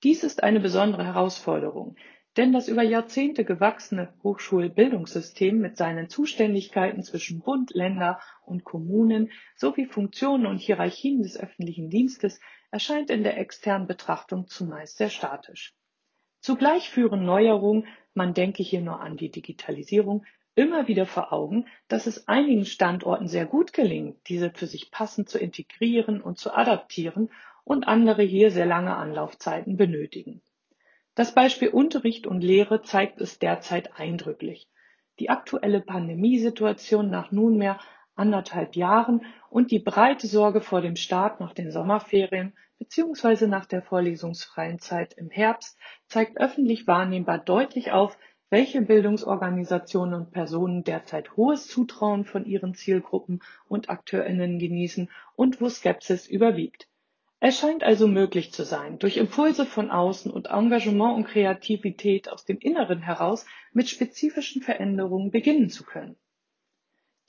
Dies 0.03 0.25
ist 0.25 0.43
eine 0.43 0.59
besondere 0.59 1.05
Herausforderung, 1.05 1.97
denn 2.39 2.55
das 2.55 2.69
über 2.69 2.83
Jahrzehnte 2.83 3.45
gewachsene 3.45 4.15
Hochschulbildungssystem 4.23 5.59
mit 5.59 5.77
seinen 5.77 6.09
Zuständigkeiten 6.09 7.03
zwischen 7.03 7.41
Bund, 7.41 7.73
Länder 7.75 8.21
und 8.47 8.65
Kommunen 8.65 9.31
sowie 9.55 9.85
Funktionen 9.85 10.47
und 10.47 10.57
Hierarchien 10.57 11.23
des 11.23 11.39
öffentlichen 11.39 11.91
Dienstes 11.91 12.41
erscheint 12.71 13.11
in 13.11 13.23
der 13.23 13.37
externen 13.37 13.87
Betrachtung 13.87 14.47
zumeist 14.47 14.97
sehr 14.97 15.11
statisch. 15.11 15.75
Zugleich 16.41 16.89
führen 16.89 17.27
Neuerungen, 17.27 17.87
man 18.15 18.35
denke 18.35 18.63
hier 18.63 18.81
nur 18.81 19.01
an 19.01 19.17
die 19.17 19.31
Digitalisierung, 19.31 20.25
immer 20.55 20.89
wieder 20.89 21.07
vor 21.07 21.33
Augen, 21.33 21.67
dass 21.89 22.07
es 22.07 22.29
einigen 22.29 22.65
Standorten 22.65 23.29
sehr 23.29 23.47
gut 23.47 23.73
gelingt, 23.73 24.19
diese 24.29 24.51
für 24.51 24.67
sich 24.67 24.91
passend 24.91 25.29
zu 25.29 25.39
integrieren 25.39 26.21
und 26.21 26.39
zu 26.39 26.53
adaptieren 26.53 27.31
und 27.65 27.87
andere 27.87 28.23
hier 28.23 28.51
sehr 28.51 28.67
lange 28.67 28.97
Anlaufzeiten 28.97 29.77
benötigen. 29.77 30.43
Das 31.15 31.35
Beispiel 31.35 31.69
Unterricht 31.69 32.27
und 32.27 32.43
Lehre 32.43 32.83
zeigt 32.83 33.21
es 33.21 33.39
derzeit 33.39 33.99
eindrücklich. 33.99 34.69
Die 35.19 35.29
aktuelle 35.29 35.81
Pandemiesituation 35.81 37.11
nach 37.11 37.31
nunmehr 37.31 37.79
anderthalb 38.15 38.77
Jahren 38.77 39.25
und 39.49 39.71
die 39.71 39.79
breite 39.79 40.27
Sorge 40.27 40.61
vor 40.61 40.81
dem 40.81 40.97
Start 40.97 41.41
nach 41.41 41.53
den 41.55 41.71
Sommerferien 41.71 42.53
bzw. 42.79 43.47
nach 43.47 43.67
der 43.67 43.83
vorlesungsfreien 43.83 44.79
Zeit 44.79 45.15
im 45.15 45.31
Herbst 45.31 45.79
zeigt 46.07 46.39
öffentlich 46.39 46.87
wahrnehmbar 46.87 47.39
deutlich 47.39 47.93
auf, 47.93 48.17
welche 48.51 48.83
Bildungsorganisationen 48.83 50.15
und 50.15 50.33
Personen 50.33 50.83
derzeit 50.83 51.37
hohes 51.37 51.69
Zutrauen 51.69 52.25
von 52.25 52.45
ihren 52.45 52.75
Zielgruppen 52.75 53.41
und 53.69 53.89
Akteurinnen 53.89 54.59
genießen 54.59 55.09
und 55.37 55.61
wo 55.61 55.69
Skepsis 55.69 56.27
überwiegt. 56.27 56.89
Es 57.39 57.59
scheint 57.59 57.83
also 57.85 58.07
möglich 58.07 58.53
zu 58.53 58.65
sein, 58.65 58.99
durch 58.99 59.17
Impulse 59.17 59.65
von 59.65 59.91
außen 59.91 60.31
und 60.31 60.49
Engagement 60.49 61.17
und 61.17 61.25
Kreativität 61.25 62.29
aus 62.29 62.45
dem 62.45 62.59
Inneren 62.59 63.01
heraus 63.01 63.47
mit 63.73 63.89
spezifischen 63.89 64.61
Veränderungen 64.61 65.31
beginnen 65.31 65.71
zu 65.71 65.85
können. 65.85 66.17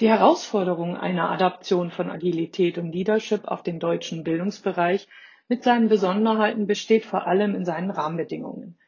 Die 0.02 0.10
Herausforderung 0.10 0.98
einer 0.98 1.30
Adaption 1.30 1.92
von 1.92 2.10
Agilität 2.10 2.80
und 2.80 2.92
Leadership 2.92 3.46
auf 3.46 3.62
den 3.62 3.80
deutschen 3.80 4.24
Bildungsbereich 4.24 5.08
mit 5.48 5.64
seinen 5.64 5.90
Besonderheiten 5.90 6.66
besteht 6.66 7.06
vor 7.06 7.28
allem 7.28 7.54
in 7.54 7.66
seinen 7.66 7.92
Rahmenbedingungen. 7.92 8.80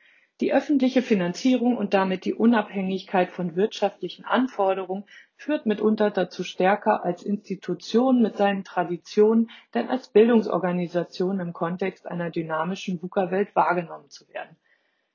Die 0.42 0.52
öffentliche 0.52 1.04
Finanzierung 1.04 1.78
und 1.78 1.94
damit 1.94 2.26
die 2.26 2.34
Unabhängigkeit 2.34 3.30
von 3.30 3.56
wirtschaftlichen 3.56 4.26
Anforderungen 4.26 5.04
führt 5.36 5.68
mitunter 5.68 6.10
dazu 6.10 6.44
stärker 6.44 7.06
als 7.06 7.22
Institution 7.22 8.20
mit 8.24 8.36
seinen 8.38 8.64
Traditionen 8.64 9.52
denn 9.76 9.90
als 9.90 10.08
Bildungsorganisation 10.08 11.40
im 11.40 11.54
Kontext 11.54 12.08
einer 12.08 12.32
dynamischen 12.32 13.00
VUCA-Welt 13.00 13.56
wahrgenommen 13.56 14.10
zu 14.10 14.28
werden. 14.30 14.58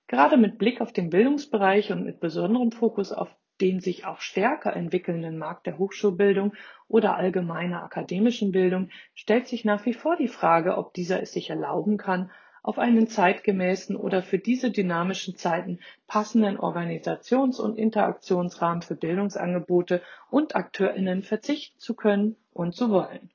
Gerade 0.07 0.37
mit 0.37 0.59
Blick 0.59 0.81
auf 0.81 0.93
den 0.93 1.11
Bildungsbereich 1.11 1.91
und 1.91 2.05
mit 2.05 2.21
besonderem 2.21 2.71
Fokus 2.71 3.11
auf 3.11 3.35
den 3.61 3.81
sich 3.81 4.07
auch 4.07 4.21
stärker 4.21 4.75
entwickelnden 4.75 5.39
Markt 5.39 5.67
der 5.67 5.79
Hochschulbildung 5.79 6.55
oder 6.89 7.17
allgemeiner 7.17 7.83
akademischen 7.83 8.53
Bildung 8.53 8.91
stellt 9.15 9.49
sich 9.49 9.65
nach 9.65 9.85
wie 9.87 9.95
vor 9.95 10.17
die 10.17 10.29
Frage, 10.29 10.79
ob 10.79 10.95
dieser 10.95 11.23
es 11.23 11.33
sich 11.33 11.51
erlauben 11.51 11.97
kann, 11.97 12.31
auf 12.63 12.79
einen 12.79 13.07
zeitgemäßen 13.07 13.97
oder 13.97 14.23
für 14.23 14.39
diese 14.39 14.71
dynamischen 14.71 15.37
Zeiten 15.37 15.79
passenden 16.07 16.59
Organisations- 16.59 17.61
und 17.61 17.79
Interaktionsrahmen 17.79 18.83
für 18.83 18.95
Bildungsangebote 18.95 20.03
und 20.31 20.55
Akteurinnen 20.55 21.23
verzichten 21.23 21.79
zu 21.79 21.95
können 21.95 22.37
und 22.53 22.75
zu 22.75 22.91
wollen. 22.91 23.31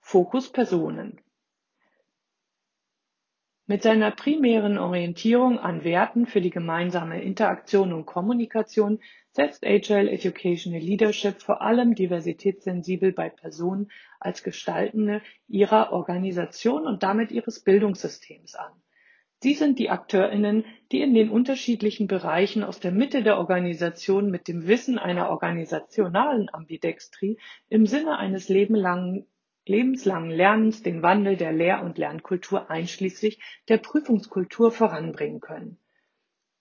Fokus 0.00 0.50
Personen 0.50 1.20
mit 3.68 3.82
seiner 3.82 4.10
primären 4.10 4.78
Orientierung 4.78 5.58
an 5.58 5.84
Werten 5.84 6.24
für 6.24 6.40
die 6.40 6.50
gemeinsame 6.50 7.22
Interaktion 7.22 7.92
und 7.92 8.06
Kommunikation 8.06 8.98
setzt 9.30 9.64
Agile 9.64 10.10
Educational 10.10 10.80
Leadership 10.80 11.42
vor 11.42 11.60
allem 11.60 11.94
diversitätssensibel 11.94 13.12
bei 13.12 13.28
Personen 13.28 13.90
als 14.20 14.42
Gestaltende 14.42 15.20
ihrer 15.48 15.92
Organisation 15.92 16.86
und 16.86 17.02
damit 17.02 17.30
ihres 17.30 17.60
Bildungssystems 17.60 18.54
an. 18.54 18.72
Sie 19.40 19.52
sind 19.52 19.78
die 19.78 19.90
AkteurInnen, 19.90 20.64
die 20.90 21.02
in 21.02 21.12
den 21.12 21.28
unterschiedlichen 21.28 22.06
Bereichen 22.06 22.64
aus 22.64 22.80
der 22.80 22.90
Mitte 22.90 23.22
der 23.22 23.36
Organisation 23.36 24.30
mit 24.30 24.48
dem 24.48 24.66
Wissen 24.66 24.98
einer 24.98 25.28
organisationalen 25.28 26.48
Ambidextrie 26.52 27.38
im 27.68 27.84
Sinne 27.84 28.16
eines 28.16 28.48
lebenlangen 28.48 29.26
lebenslangen 29.68 30.30
Lernens 30.30 30.82
den 30.82 31.02
Wandel 31.02 31.36
der 31.36 31.52
Lehr- 31.52 31.82
und 31.82 31.98
Lernkultur 31.98 32.70
einschließlich 32.70 33.38
der 33.68 33.78
Prüfungskultur 33.78 34.72
voranbringen 34.72 35.40
können. 35.40 35.78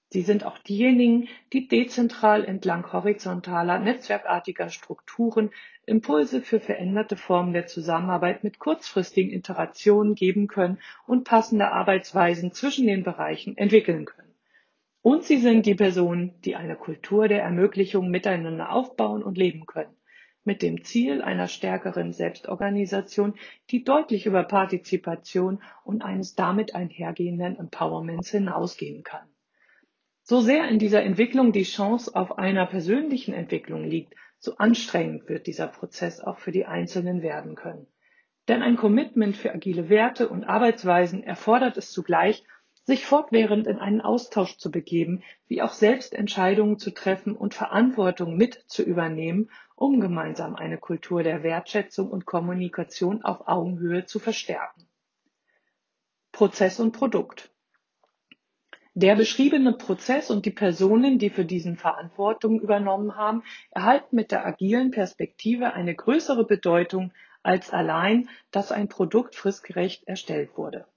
Sie 0.10 0.22
sind 0.22 0.46
auch 0.46 0.58
diejenigen, 0.60 1.28
die 1.52 1.68
dezentral 1.68 2.46
entlang 2.46 2.94
horizontaler, 2.94 3.80
netzwerkartiger 3.80 4.70
Strukturen 4.70 5.52
Impulse 5.86 6.42
für 6.42 6.62
veränderte 6.62 7.18
Formen 7.18 7.52
der 7.52 7.68
Zusammenarbeit 7.68 8.44
mit 8.44 8.58
kurzfristigen 8.58 9.34
Iterationen 9.34 10.16
geben 10.16 10.48
können 10.48 10.80
und 11.06 11.26
passende 11.26 11.72
Arbeitsweisen 11.74 12.54
zwischen 12.54 12.88
den 12.88 13.04
Bereichen 13.04 13.58
entwickeln 13.58 14.06
können. 14.06 14.34
Und 15.02 15.26
sie 15.26 15.38
sind 15.38 15.66
die 15.66 15.76
Personen, 15.76 16.40
die 16.42 16.56
eine 16.56 16.76
Kultur 16.76 17.28
der 17.28 17.42
Ermöglichung 17.42 18.10
miteinander 18.10 18.72
aufbauen 18.72 19.24
und 19.24 19.38
leben 19.38 19.66
können 19.66 19.97
mit 20.48 20.62
dem 20.62 20.86
Ziel 20.86 21.22
einer 21.22 21.50
stärkeren 21.50 22.13
Selbstorganisation, 22.13 23.36
die 23.70 23.84
deutlich 23.84 24.25
über 24.25 24.44
Partizipation 24.44 25.62
und 25.84 26.01
eines 26.01 26.36
damit 26.36 26.74
einhergehenden 26.74 27.60
Empowerments 27.60 28.32
hinausgehen 28.32 29.04
kann. 29.04 29.27
So 30.24 30.39
sehr 30.39 30.70
in 30.70 30.80
dieser 30.80 31.04
Entwicklung 31.04 31.51
die 31.51 31.63
Chance 31.63 32.16
auf 32.16 32.38
einer 32.38 32.66
persönlichen 32.66 33.34
Entwicklung 33.34 33.84
liegt, 33.84 34.16
so 34.39 34.56
anstrengend 34.56 35.27
wird 35.27 35.48
dieser 35.48 35.68
Prozess 35.68 36.22
auch 36.22 36.38
für 36.39 36.51
die 36.51 36.66
Einzelnen 36.66 37.22
werden 37.22 37.56
können. 37.56 37.86
Denn 38.48 38.62
ein 38.62 38.77
Commitment 38.77 39.36
für 39.36 39.54
agile 39.54 39.89
Werte 39.89 40.30
und 40.30 40.46
Arbeitsweisen 40.46 41.24
erfordert 41.24 41.75
es 41.75 41.92
zugleich, 41.92 42.46
sich 42.86 43.06
fortwährend 43.06 43.68
in 43.68 43.80
einen 43.80 44.00
Austausch 44.00 44.56
zu 44.58 44.72
begeben, 44.72 45.24
wie 45.50 45.62
auch 45.62 45.74
selbst 45.74 46.13
Entscheidungen 46.13 46.80
zu 46.80 46.92
treffen 46.92 47.36
und 47.36 47.54
Verantwortung 47.54 48.38
mit 48.38 48.63
zu 48.68 48.82
übernehmen, 48.82 49.50
um 49.77 50.01
gemeinsam 50.01 50.55
eine 50.55 50.79
Kultur 50.79 51.22
der 51.22 51.43
Wertschätzung 51.43 52.10
und 52.10 52.25
Kommunikation 52.25 53.24
auf 53.24 53.48
Augenhöhe 53.48 54.05
zu 54.05 54.17
verstärken. 54.17 54.88
Prozess 56.31 56.79
und 56.79 56.93
Produkt. 56.93 57.51
Der 58.96 59.15
beschriebene 59.15 59.74
Prozess 59.74 60.31
und 60.31 60.48
die 60.48 60.51
Personen, 60.51 61.19
die 61.19 61.29
für 61.29 61.46
diesen 61.46 61.77
Verantwortung 61.77 62.60
übernommen 62.60 63.15
haben, 63.15 63.43
erhalten 63.69 64.15
mit 64.15 64.31
der 64.31 64.48
agilen 64.48 64.89
Perspektive 64.89 65.74
eine 65.74 65.93
größere 65.93 66.48
Bedeutung 66.48 67.13
als 67.43 67.69
allein, 67.69 68.29
dass 68.49 68.71
ein 68.71 68.89
Produkt 68.89 69.36
fristgerecht 69.36 70.08
erstellt 70.08 70.58
wurde. 70.58 70.88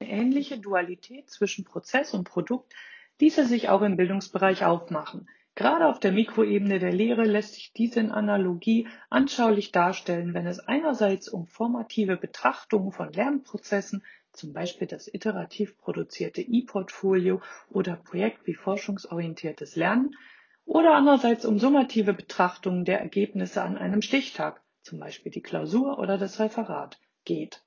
Eine 0.00 0.10
ähnliche 0.10 0.58
Dualität 0.58 1.28
zwischen 1.28 1.66
Prozess 1.66 2.14
und 2.14 2.24
Produkt 2.24 2.72
ließe 3.20 3.44
sich 3.44 3.68
auch 3.68 3.82
im 3.82 3.98
Bildungsbereich 3.98 4.64
aufmachen. 4.64 5.28
Gerade 5.58 5.88
auf 5.88 5.98
der 5.98 6.12
Mikroebene 6.12 6.78
der 6.78 6.92
Lehre 6.92 7.24
lässt 7.24 7.54
sich 7.54 7.72
diese 7.72 8.12
Analogie 8.12 8.86
anschaulich 9.10 9.72
darstellen, 9.72 10.32
wenn 10.32 10.46
es 10.46 10.60
einerseits 10.60 11.28
um 11.28 11.48
formative 11.48 12.16
Betrachtungen 12.16 12.92
von 12.92 13.12
Lernprozessen, 13.12 14.04
zum 14.32 14.52
Beispiel 14.52 14.86
das 14.86 15.12
iterativ 15.12 15.76
produzierte 15.76 16.42
E-Portfolio 16.42 17.42
oder 17.70 17.96
Projekt- 17.96 18.46
wie 18.46 18.54
forschungsorientiertes 18.54 19.74
Lernen, 19.74 20.14
oder 20.64 20.94
andererseits 20.94 21.44
um 21.44 21.58
summative 21.58 22.14
Betrachtungen 22.14 22.84
der 22.84 23.00
Ergebnisse 23.00 23.60
an 23.60 23.76
einem 23.76 24.00
Stichtag, 24.00 24.62
zum 24.82 25.00
Beispiel 25.00 25.32
die 25.32 25.42
Klausur 25.42 25.98
oder 25.98 26.18
das 26.18 26.38
Referat, 26.38 27.00
geht. 27.24 27.64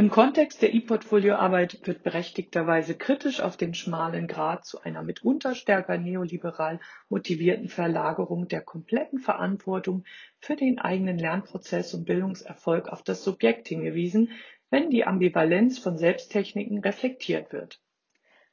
Im 0.00 0.08
Kontext 0.08 0.62
der 0.62 0.72
E-Portfolio-Arbeit 0.72 1.80
wird 1.86 2.02
berechtigterweise 2.02 2.96
kritisch 2.96 3.42
auf 3.42 3.58
den 3.58 3.74
schmalen 3.74 4.28
Grat 4.28 4.64
zu 4.64 4.80
einer 4.80 5.02
mitunter 5.02 5.54
stärker 5.54 5.98
neoliberal 5.98 6.80
motivierten 7.10 7.68
Verlagerung 7.68 8.48
der 8.48 8.62
kompletten 8.62 9.18
Verantwortung 9.18 10.04
für 10.38 10.56
den 10.56 10.78
eigenen 10.78 11.18
Lernprozess 11.18 11.92
und 11.92 12.06
Bildungserfolg 12.06 12.88
auf 12.88 13.02
das 13.02 13.22
Subjekt 13.22 13.68
hingewiesen, 13.68 14.30
wenn 14.70 14.88
die 14.88 15.04
Ambivalenz 15.04 15.78
von 15.78 15.98
Selbsttechniken 15.98 16.78
reflektiert 16.78 17.52
wird. 17.52 17.82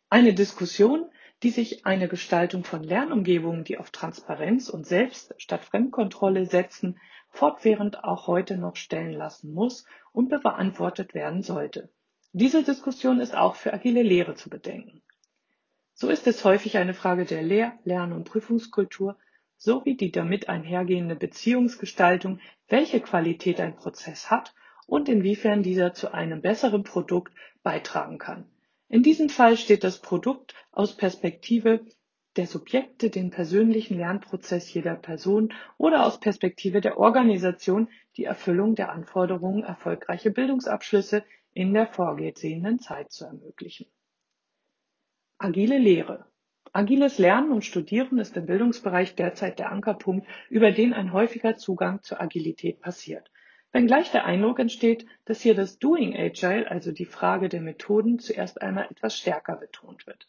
Eine 0.10 0.34
Diskussion, 0.34 1.10
die 1.44 1.52
sich 1.52 1.86
eine 1.86 2.10
Gestaltung 2.10 2.66
von 2.66 2.84
Lernumgebungen, 2.84 3.64
die 3.64 3.78
auf 3.78 3.92
Transparenz 3.92 4.68
und 4.68 4.86
Selbst 4.86 5.34
statt 5.38 5.64
Fremdkontrolle 5.64 6.46
setzen, 6.46 7.00
fortwährend 7.30 8.04
auch 8.04 8.28
heute 8.28 8.58
noch 8.58 8.76
stellen 8.76 9.14
lassen 9.14 9.54
muss 9.54 9.86
und 10.12 10.30
beantwortet 10.30 11.14
werden 11.14 11.42
sollte. 11.44 11.90
Diese 12.34 12.64
Diskussion 12.64 13.20
ist 13.20 13.36
auch 13.36 13.56
für 13.56 13.74
agile 13.74 14.04
Lehre 14.04 14.36
zu 14.36 14.50
bedenken. 14.50 15.02
So 15.94 16.10
ist 16.10 16.28
es 16.28 16.44
häufig 16.46 16.78
eine 16.78 16.94
Frage 16.94 17.26
der 17.26 17.42
Lehr-, 17.42 17.78
Lern- 17.84 18.14
und 18.14 18.26
Prüfungskultur 18.26 19.18
sowie 19.58 19.98
die 19.98 20.12
damit 20.12 20.48
einhergehende 20.50 21.16
Beziehungsgestaltung, 21.16 22.40
welche 22.68 23.02
Qualität 23.02 23.60
ein 23.60 23.76
Prozess 23.76 24.30
hat 24.30 24.54
und 24.86 25.10
inwiefern 25.10 25.64
dieser 25.64 25.94
zu 25.94 26.14
einem 26.14 26.42
besseren 26.42 26.84
Produkt 26.84 27.34
beitragen 27.64 28.20
kann. 28.20 28.46
In 28.88 29.04
diesem 29.04 29.30
Fall 29.30 29.58
steht 29.58 29.84
das 29.84 30.00
Produkt 30.00 30.54
aus 30.72 30.96
Perspektive 30.96 31.86
der 32.38 32.48
Subjekte 32.48 33.10
den 33.10 33.32
persönlichen 33.32 33.98
Lernprozess 33.98 34.72
jeder 34.74 34.96
Person 34.96 35.54
oder 35.78 36.06
aus 36.06 36.20
Perspektive 36.20 36.82
der 36.82 37.00
Organisation 37.00 37.90
die 38.16 38.26
Erfüllung 38.26 38.76
der 38.76 38.92
Anforderungen, 38.92 39.64
erfolgreiche 39.64 40.32
Bildungsabschlüsse 40.32 41.24
in 41.54 41.74
der 41.74 41.88
vorgesehenen 41.88 42.80
Zeit 42.80 43.12
zu 43.12 43.26
ermöglichen. 43.26 43.88
Agile 45.40 45.78
Lehre. 45.78 46.26
Agiles 46.74 47.18
Lernen 47.18 47.52
und 47.52 47.66
Studieren 47.66 48.20
ist 48.20 48.38
im 48.38 48.46
Bildungsbereich 48.46 49.16
derzeit 49.16 49.58
der 49.58 49.72
Ankerpunkt, 49.72 50.28
über 50.50 50.72
den 50.72 50.94
ein 50.94 51.14
häufiger 51.14 51.58
Zugang 51.58 52.04
zur 52.04 52.22
Agilität 52.22 52.82
passiert. 52.82 53.32
Wenngleich 53.72 54.12
der 54.12 54.26
Eindruck 54.26 54.60
entsteht, 54.60 55.06
dass 55.26 55.42
hier 55.42 55.56
das 55.56 55.80
Doing 55.80 56.16
Agile, 56.16 56.70
also 56.70 56.92
die 56.92 57.06
Frage 57.06 57.50
der 57.50 57.62
Methoden, 57.62 58.20
zuerst 58.20 58.62
einmal 58.62 58.88
etwas 58.92 59.18
stärker 59.18 59.56
betont 59.56 60.06
wird. 60.06 60.28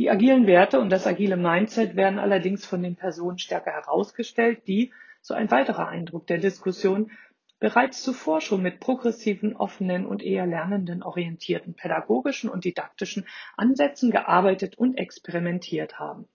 Die 0.00 0.08
agilen 0.08 0.46
Werte 0.46 0.80
und 0.80 0.88
das 0.88 1.06
agile 1.06 1.36
Mindset 1.36 1.94
werden 1.94 2.18
allerdings 2.18 2.64
von 2.64 2.82
den 2.82 2.96
Personen 2.96 3.38
stärker 3.38 3.72
herausgestellt, 3.72 4.66
die, 4.66 4.94
so 5.20 5.34
ein 5.34 5.50
weiterer 5.50 5.88
Eindruck 5.88 6.26
der 6.26 6.38
Diskussion, 6.38 7.10
bereits 7.58 8.02
zuvor 8.02 8.40
schon 8.40 8.62
mit 8.62 8.80
progressiven, 8.80 9.54
offenen 9.54 10.06
und 10.06 10.22
eher 10.22 10.46
lernenden 10.46 11.02
orientierten 11.02 11.74
pädagogischen 11.74 12.48
und 12.48 12.64
didaktischen 12.64 13.26
Ansätzen 13.58 14.10
gearbeitet 14.10 14.78
und 14.78 14.96
experimentiert 14.96 15.98
haben. 15.98 16.26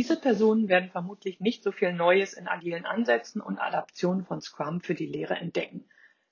Diese 0.00 0.20
Personen 0.20 0.68
werden 0.68 0.90
vermutlich 0.90 1.38
nicht 1.38 1.62
so 1.62 1.70
viel 1.70 1.92
Neues 1.92 2.32
in 2.32 2.48
agilen 2.48 2.86
Ansätzen 2.86 3.40
und 3.40 3.60
Adaptionen 3.60 4.24
von 4.24 4.40
Scrum 4.40 4.80
für 4.80 4.96
die 4.96 5.06
Lehre 5.06 5.36
entdecken 5.36 5.84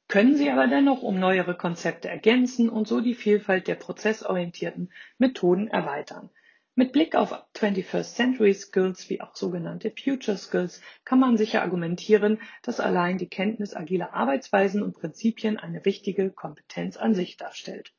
können 0.09 0.37
sie 0.37 0.51
aber 0.51 0.67
dennoch 0.67 1.03
um 1.03 1.21
neuere 1.21 1.55
Konzepte 1.55 2.09
ergänzen 2.09 2.71
und 2.71 2.89
so 2.89 3.03
die 3.03 3.15
Vielfalt 3.15 3.69
der 3.69 3.75
prozessorientierten 3.75 4.91
Methoden 5.19 5.69
erweitern. 5.69 6.31
Mit 6.79 6.93
Blick 6.93 7.17
auf 7.17 7.35
21st 7.55 8.15
Century 8.15 8.55
Skills 8.55 9.11
wie 9.11 9.21
auch 9.21 9.35
sogenannte 9.35 9.91
Future 9.91 10.37
Skills 10.37 10.81
kann 11.05 11.19
man 11.19 11.37
sicher 11.37 11.61
argumentieren, 11.63 12.41
dass 12.63 12.79
allein 12.79 13.19
die 13.19 13.27
Kenntnis 13.27 13.75
agiler 13.75 14.15
Arbeitsweisen 14.15 14.85
und 14.85 14.95
Prinzipien 14.95 15.57
eine 15.59 15.85
wichtige 15.85 16.31
Kompetenz 16.31 16.97
an 16.97 17.15
sich 17.15 17.37
darstellt. 17.37 17.93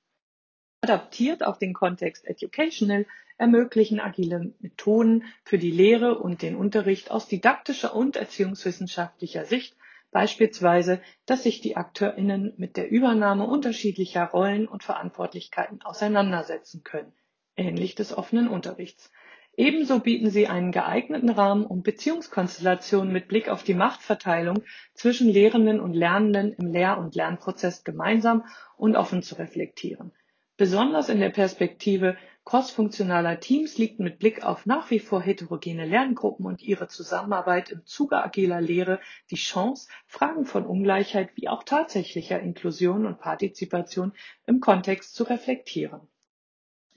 Adaptiert 0.80 1.44
auf 1.44 1.58
den 1.58 1.74
Kontext 1.74 2.26
Educational 2.26 3.06
ermöglichen 3.38 4.00
agile 4.00 4.54
Methoden 4.60 5.26
für 5.44 5.58
die 5.58 5.72
Lehre 5.72 6.18
und 6.18 6.42
den 6.42 6.56
Unterricht 6.56 7.12
aus 7.12 7.28
didaktischer 7.28 7.94
und 7.94 8.16
erziehungswissenschaftlicher 8.16 9.44
Sicht 9.44 9.76
beispielsweise, 10.12 11.02
dass 11.26 11.44
sich 11.44 11.60
die 11.60 11.76
AkteurInnen 11.76 12.54
mit 12.56 12.78
der 12.78 12.90
Übernahme 12.90 13.46
unterschiedlicher 13.46 14.24
Rollen 14.24 14.70
und 14.70 14.84
Verantwortlichkeiten 14.86 15.82
auseinandersetzen 15.82 16.86
können, 16.86 17.12
ähnlich 17.60 17.96
des 17.96 18.18
offenen 18.18 18.48
Unterrichts. 18.48 19.12
Ebenso 19.58 20.00
bieten 20.00 20.30
sie 20.30 20.48
einen 20.48 20.72
geeigneten 20.72 21.30
Rahmen, 21.30 21.66
um 21.66 21.84
Beziehungskonstellationen 21.84 23.12
mit 23.12 23.28
Blick 23.28 23.50
auf 23.50 23.62
die 23.64 23.74
Machtverteilung 23.74 24.64
zwischen 24.94 25.28
Lehrenden 25.28 25.82
und 25.82 25.94
Lernenden 25.94 26.54
im 26.54 26.72
Lehr- 26.72 26.98
und 26.98 27.14
Lernprozess 27.14 27.84
gemeinsam 27.84 28.46
und 28.78 28.96
offen 28.96 29.22
zu 29.22 29.36
reflektieren. 29.36 30.14
Besonders 30.56 31.10
in 31.10 31.20
der 31.20 31.30
Perspektive 31.30 32.16
crossfunktionaler 32.46 33.40
Teams 33.40 33.78
liegt 33.78 34.00
mit 34.00 34.20
Blick 34.20 34.44
auf 34.44 34.66
nach 34.66 34.90
wie 34.92 35.00
vor 35.00 35.22
heterogene 35.22 35.86
Lerngruppen 35.86 36.46
und 36.46 36.62
ihre 36.62 36.88
Zusammenarbeit 36.88 37.70
im 37.70 37.86
Zuge 37.86 38.24
agiler 38.24 38.60
Lehre 38.60 39.00
die 39.30 39.36
Chance, 39.36 39.90
Fragen 40.08 40.46
von 40.46 40.66
Ungleichheit 40.66 41.32
wie 41.36 41.48
auch 41.48 41.64
tatsächlicher 41.64 42.40
Inklusion 42.40 43.06
und 43.06 43.20
Partizipation 43.20 44.14
im 44.48 44.62
Kontext 44.62 45.16
zu 45.16 45.24
reflektieren. 45.24 46.02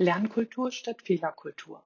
Lernkultur 0.02 0.72
statt 0.72 1.00
Fehlerkultur. 1.02 1.84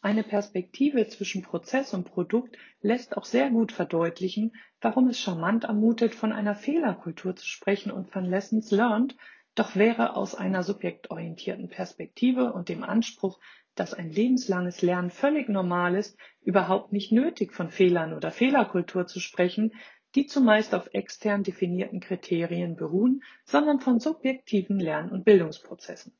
Eine 0.00 0.22
Perspektive 0.22 1.08
zwischen 1.08 1.42
Prozess 1.42 1.94
und 1.94 2.04
Produkt 2.04 2.56
lässt 2.80 3.16
auch 3.16 3.24
sehr 3.24 3.50
gut 3.50 3.72
verdeutlichen, 3.72 4.54
warum 4.80 5.08
es 5.08 5.18
charmant 5.18 5.64
ermutet, 5.64 6.14
von 6.14 6.32
einer 6.32 6.54
Fehlerkultur 6.54 7.34
zu 7.34 7.46
sprechen 7.46 7.90
und 7.90 8.10
von 8.10 8.24
Lessons 8.24 8.70
learned, 8.70 9.16
doch 9.54 9.76
wäre 9.76 10.14
aus 10.14 10.34
einer 10.34 10.62
subjektorientierten 10.62 11.68
Perspektive 11.68 12.52
und 12.52 12.68
dem 12.68 12.82
Anspruch, 12.82 13.40
dass 13.74 13.94
ein 13.94 14.10
lebenslanges 14.10 14.82
Lernen 14.82 15.10
völlig 15.10 15.48
normal 15.48 15.96
ist, 15.96 16.16
überhaupt 16.42 16.92
nicht 16.92 17.10
nötig, 17.10 17.52
von 17.52 17.70
Fehlern 17.70 18.12
oder 18.12 18.30
Fehlerkultur 18.30 19.06
zu 19.06 19.20
sprechen, 19.20 19.72
die 20.14 20.26
zumeist 20.26 20.74
auf 20.74 20.90
extern 20.92 21.42
definierten 21.42 22.00
Kriterien 22.00 22.76
beruhen, 22.76 23.22
sondern 23.44 23.80
von 23.80 23.98
subjektiven 23.98 24.78
Lern- 24.78 25.10
und 25.10 25.24
Bildungsprozessen. 25.24 26.12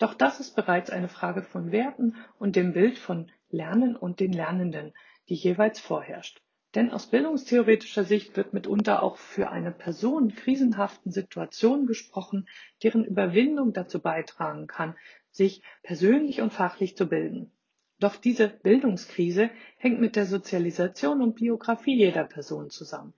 Doch 0.00 0.14
das 0.14 0.40
ist 0.40 0.56
bereits 0.56 0.88
eine 0.88 1.08
Frage 1.08 1.42
von 1.42 1.72
Werten 1.72 2.16
und 2.38 2.56
dem 2.56 2.72
Bild 2.72 2.98
von 2.98 3.30
Lernen 3.50 3.94
und 3.94 4.18
den 4.18 4.32
Lernenden, 4.32 4.94
die 5.28 5.34
jeweils 5.34 5.78
vorherrscht. 5.78 6.42
Denn 6.74 6.90
aus 6.90 7.08
bildungstheoretischer 7.08 8.04
Sicht 8.04 8.34
wird 8.34 8.54
mitunter 8.54 9.02
auch 9.02 9.18
für 9.18 9.50
eine 9.50 9.72
Person 9.72 10.34
krisenhaften 10.34 11.12
Situationen 11.12 11.86
gesprochen, 11.86 12.48
deren 12.82 13.04
Überwindung 13.04 13.74
dazu 13.74 14.00
beitragen 14.00 14.66
kann, 14.66 14.96
sich 15.30 15.62
persönlich 15.82 16.40
und 16.40 16.52
fachlich 16.52 16.96
zu 16.96 17.06
bilden. 17.06 17.52
Doch 17.98 18.16
diese 18.16 18.48
Bildungskrise 18.48 19.50
hängt 19.76 20.00
mit 20.00 20.16
der 20.16 20.24
Sozialisation 20.24 21.20
und 21.20 21.34
Biografie 21.34 21.96
jeder 21.98 22.24
Person 22.24 22.70
zusammen. 22.70 23.12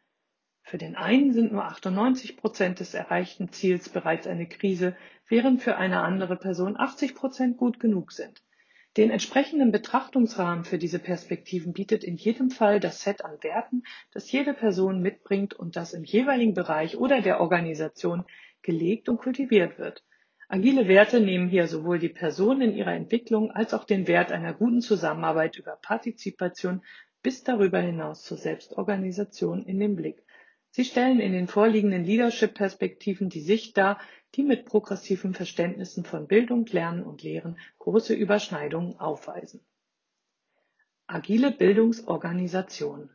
Für 0.62 0.78
den 0.78 0.96
einen 0.96 1.32
sind 1.32 1.52
nur 1.52 1.64
98 1.64 2.36
Prozent 2.36 2.80
des 2.80 2.94
erreichten 2.94 3.50
Ziels 3.50 3.88
bereits 3.88 4.26
eine 4.26 4.46
Krise, 4.46 4.96
während 5.28 5.62
für 5.62 5.76
eine 5.76 6.00
andere 6.00 6.36
Person 6.36 6.78
80 6.78 7.14
Prozent 7.14 7.56
gut 7.58 7.80
genug 7.80 8.12
sind. 8.12 8.42
Den 8.96 9.10
entsprechenden 9.10 9.72
Betrachtungsrahmen 9.72 10.64
für 10.64 10.78
diese 10.78 10.98
Perspektiven 10.98 11.72
bietet 11.72 12.04
in 12.04 12.16
jedem 12.16 12.50
Fall 12.50 12.78
das 12.78 13.02
Set 13.02 13.24
an 13.24 13.42
Werten, 13.42 13.84
das 14.12 14.30
jede 14.30 14.52
Person 14.52 15.00
mitbringt 15.00 15.54
und 15.54 15.76
das 15.76 15.94
im 15.94 16.04
jeweiligen 16.04 16.54
Bereich 16.54 16.98
oder 16.98 17.22
der 17.22 17.40
Organisation 17.40 18.24
gelegt 18.60 19.08
und 19.08 19.16
kultiviert 19.16 19.78
wird. 19.78 20.04
Agile 20.48 20.86
Werte 20.88 21.20
nehmen 21.20 21.48
hier 21.48 21.66
sowohl 21.66 21.98
die 21.98 22.10
Person 22.10 22.60
in 22.60 22.74
ihrer 22.74 22.92
Entwicklung 22.92 23.50
als 23.50 23.72
auch 23.72 23.84
den 23.84 24.06
Wert 24.06 24.30
einer 24.30 24.52
guten 24.52 24.82
Zusammenarbeit 24.82 25.56
über 25.56 25.76
Partizipation 25.80 26.82
bis 27.22 27.42
darüber 27.42 27.80
hinaus 27.80 28.24
zur 28.24 28.36
Selbstorganisation 28.36 29.64
in 29.64 29.80
den 29.80 29.96
Blick. 29.96 30.22
Sie 30.74 30.86
stellen 30.86 31.20
in 31.20 31.32
den 31.32 31.48
vorliegenden 31.48 32.02
Leadership-Perspektiven 32.02 33.28
die 33.28 33.42
Sicht 33.42 33.76
dar, 33.76 34.00
die 34.34 34.42
mit 34.42 34.64
progressiven 34.64 35.34
Verständnissen 35.34 36.02
von 36.06 36.26
Bildung, 36.26 36.64
Lernen 36.64 37.02
und 37.02 37.22
Lehren 37.22 37.58
große 37.78 38.14
Überschneidungen 38.14 38.98
aufweisen. 38.98 39.60
Agile 41.06 41.50
Bildungsorganisation. 41.50 43.10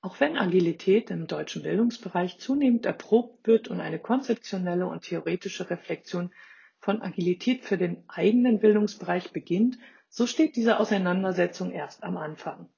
Auch 0.00 0.20
wenn 0.20 0.38
Agilität 0.38 1.10
im 1.10 1.26
deutschen 1.26 1.64
Bildungsbereich 1.64 2.38
zunehmend 2.38 2.86
erprobt 2.86 3.46
wird 3.46 3.68
und 3.68 3.80
eine 3.82 3.98
konzeptionelle 3.98 4.86
und 4.86 5.02
theoretische 5.02 5.68
Reflexion 5.68 6.32
von 6.78 7.02
Agilität 7.02 7.62
für 7.62 7.76
den 7.76 8.04
eigenen 8.08 8.58
Bildungsbereich 8.58 9.32
beginnt, 9.32 9.78
so 10.08 10.26
steht 10.26 10.56
diese 10.56 10.80
Auseinandersetzung 10.80 11.72
erst 11.72 12.04
am 12.04 12.16
Anfang. 12.16 12.70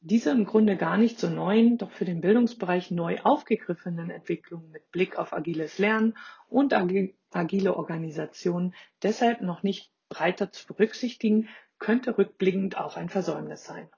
Diese 0.00 0.30
im 0.30 0.44
Grunde 0.44 0.76
gar 0.76 0.96
nicht 0.96 1.18
so 1.18 1.28
neuen, 1.28 1.76
doch 1.76 1.90
für 1.90 2.04
den 2.04 2.20
Bildungsbereich 2.20 2.92
neu 2.92 3.18
aufgegriffenen 3.22 4.10
Entwicklungen 4.10 4.70
mit 4.70 4.90
Blick 4.92 5.18
auf 5.18 5.32
agiles 5.32 5.78
Lernen 5.78 6.16
und 6.48 6.72
agile 6.72 7.76
Organisation 7.76 8.74
deshalb 9.02 9.40
noch 9.40 9.64
nicht 9.64 9.92
breiter 10.08 10.52
zu 10.52 10.66
berücksichtigen, 10.66 11.48
könnte 11.78 12.16
rückblickend 12.16 12.78
auch 12.78 12.96
ein 12.96 13.08
Versäumnis 13.08 13.64
sein. 13.64 13.88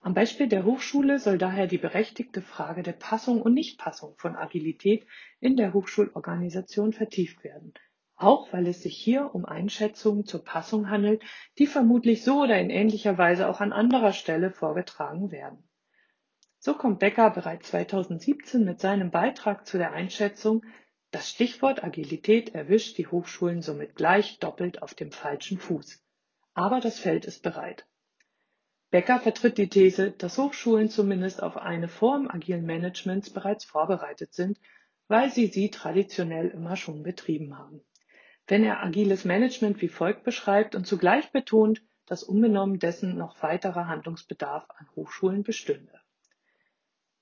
Am 0.00 0.12
Beispiel 0.12 0.48
der 0.48 0.64
Hochschule 0.64 1.18
soll 1.18 1.38
daher 1.38 1.66
die 1.66 1.78
berechtigte 1.78 2.42
Frage 2.42 2.82
der 2.82 2.92
Passung 2.92 3.40
und 3.42 3.54
Nichtpassung 3.54 4.16
von 4.18 4.36
Agilität 4.36 5.06
in 5.40 5.56
der 5.56 5.72
Hochschulorganisation 5.72 6.92
vertieft 6.92 7.44
werden 7.44 7.74
auch 8.16 8.50
weil 8.52 8.66
es 8.66 8.82
sich 8.82 8.96
hier 8.96 9.34
um 9.34 9.44
Einschätzungen 9.44 10.24
zur 10.24 10.42
Passung 10.42 10.88
handelt, 10.88 11.22
die 11.58 11.66
vermutlich 11.66 12.24
so 12.24 12.42
oder 12.42 12.58
in 12.58 12.70
ähnlicher 12.70 13.18
Weise 13.18 13.48
auch 13.48 13.60
an 13.60 13.72
anderer 13.72 14.12
Stelle 14.12 14.50
vorgetragen 14.50 15.30
werden. 15.30 15.68
So 16.58 16.74
kommt 16.74 16.98
Becker 16.98 17.30
bereits 17.30 17.68
2017 17.68 18.64
mit 18.64 18.80
seinem 18.80 19.10
Beitrag 19.10 19.66
zu 19.66 19.76
der 19.76 19.92
Einschätzung, 19.92 20.64
das 21.10 21.30
Stichwort 21.30 21.84
Agilität 21.84 22.54
erwischt 22.54 22.98
die 22.98 23.06
Hochschulen 23.06 23.62
somit 23.62 23.94
gleich 23.94 24.38
doppelt 24.38 24.82
auf 24.82 24.94
dem 24.94 25.12
falschen 25.12 25.58
Fuß. 25.58 26.02
Aber 26.54 26.80
das 26.80 26.98
Feld 26.98 27.26
ist 27.26 27.42
bereit. 27.42 27.86
Becker 28.90 29.20
vertritt 29.20 29.58
die 29.58 29.68
These, 29.68 30.12
dass 30.12 30.38
Hochschulen 30.38 30.88
zumindest 30.88 31.42
auf 31.42 31.58
eine 31.58 31.88
Form 31.88 32.28
agilen 32.28 32.64
Managements 32.64 33.30
bereits 33.30 33.64
vorbereitet 33.64 34.32
sind, 34.32 34.58
weil 35.06 35.30
sie 35.30 35.48
sie 35.48 35.70
traditionell 35.70 36.48
immer 36.48 36.76
schon 36.76 37.02
betrieben 37.02 37.58
haben 37.58 37.82
wenn 38.46 38.64
er 38.64 38.82
agiles 38.82 39.24
Management 39.24 39.80
wie 39.82 39.88
folgt 39.88 40.24
beschreibt 40.24 40.74
und 40.74 40.86
zugleich 40.86 41.32
betont, 41.32 41.82
dass 42.06 42.22
unbenommen 42.22 42.78
dessen 42.78 43.16
noch 43.16 43.42
weiterer 43.42 43.88
Handlungsbedarf 43.88 44.68
an 44.76 44.86
Hochschulen 44.94 45.42
bestünde. 45.42 46.00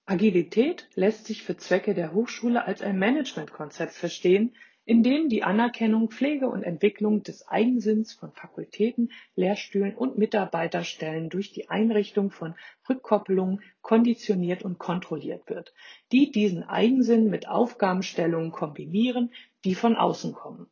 Agilität 0.06 0.88
lässt 0.94 1.26
sich 1.26 1.42
für 1.42 1.56
Zwecke 1.56 1.94
der 1.94 2.12
Hochschule 2.12 2.66
als 2.66 2.82
ein 2.82 2.98
Managementkonzept 2.98 3.94
verstehen, 3.94 4.54
in 4.84 5.02
dem 5.02 5.30
die 5.30 5.42
Anerkennung, 5.42 6.10
Pflege 6.10 6.46
und 6.46 6.62
Entwicklung 6.62 7.22
des 7.22 7.48
Eigensinns 7.48 8.12
von 8.12 8.32
Fakultäten, 8.32 9.12
Lehrstühlen 9.34 9.94
und 9.94 10.18
Mitarbeiterstellen 10.18 11.30
durch 11.30 11.52
die 11.52 11.70
Einrichtung 11.70 12.30
von 12.30 12.54
Rückkoppelungen 12.86 13.62
konditioniert 13.80 14.62
und 14.62 14.78
kontrolliert 14.78 15.48
wird, 15.48 15.72
die 16.12 16.30
diesen 16.30 16.64
Eigensinn 16.64 17.30
mit 17.30 17.48
Aufgabenstellungen 17.48 18.52
kombinieren, 18.52 19.32
die 19.64 19.74
von 19.74 19.96
außen 19.96 20.34
kommen. 20.34 20.66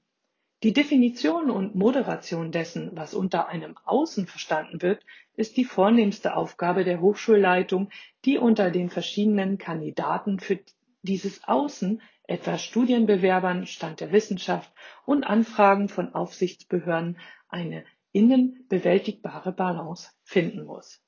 Die 0.63 0.73
Definition 0.73 1.51
und 1.51 1.75
Moderation 1.75 2.53
dessen, 2.53 2.93
was 2.95 3.15
unter 3.15 3.49
einem 3.49 3.77
Außen 3.85 4.29
verstanden 4.29 4.81
wird, 4.81 5.05
ist 5.35 5.57
die 5.57 5.65
vornehmste 5.65 6.37
Aufgabe 6.37 6.85
der 6.85 7.01
Hochschulleitung, 7.01 7.91
die 8.25 8.39
unter 8.39 8.71
den 8.71 8.89
verschiedenen 8.89 9.59
Kandidaten 9.59 10.39
für 10.39 10.61
dieses 11.03 11.43
Außen, 11.43 12.01
etwa 12.29 12.59
Studienbewerbern, 12.59 13.67
Stand 13.67 13.99
der 13.99 14.13
Wissenschaft 14.13 14.73
und 15.05 15.25
Anfragen 15.25 15.89
von 15.89 16.15
Aufsichtsbehörden, 16.15 17.19
eine 17.49 17.85
innen 18.13 18.65
bewältigbare 18.69 19.51
Balance 19.51 20.11
finden 20.23 20.65
muss 20.65 21.02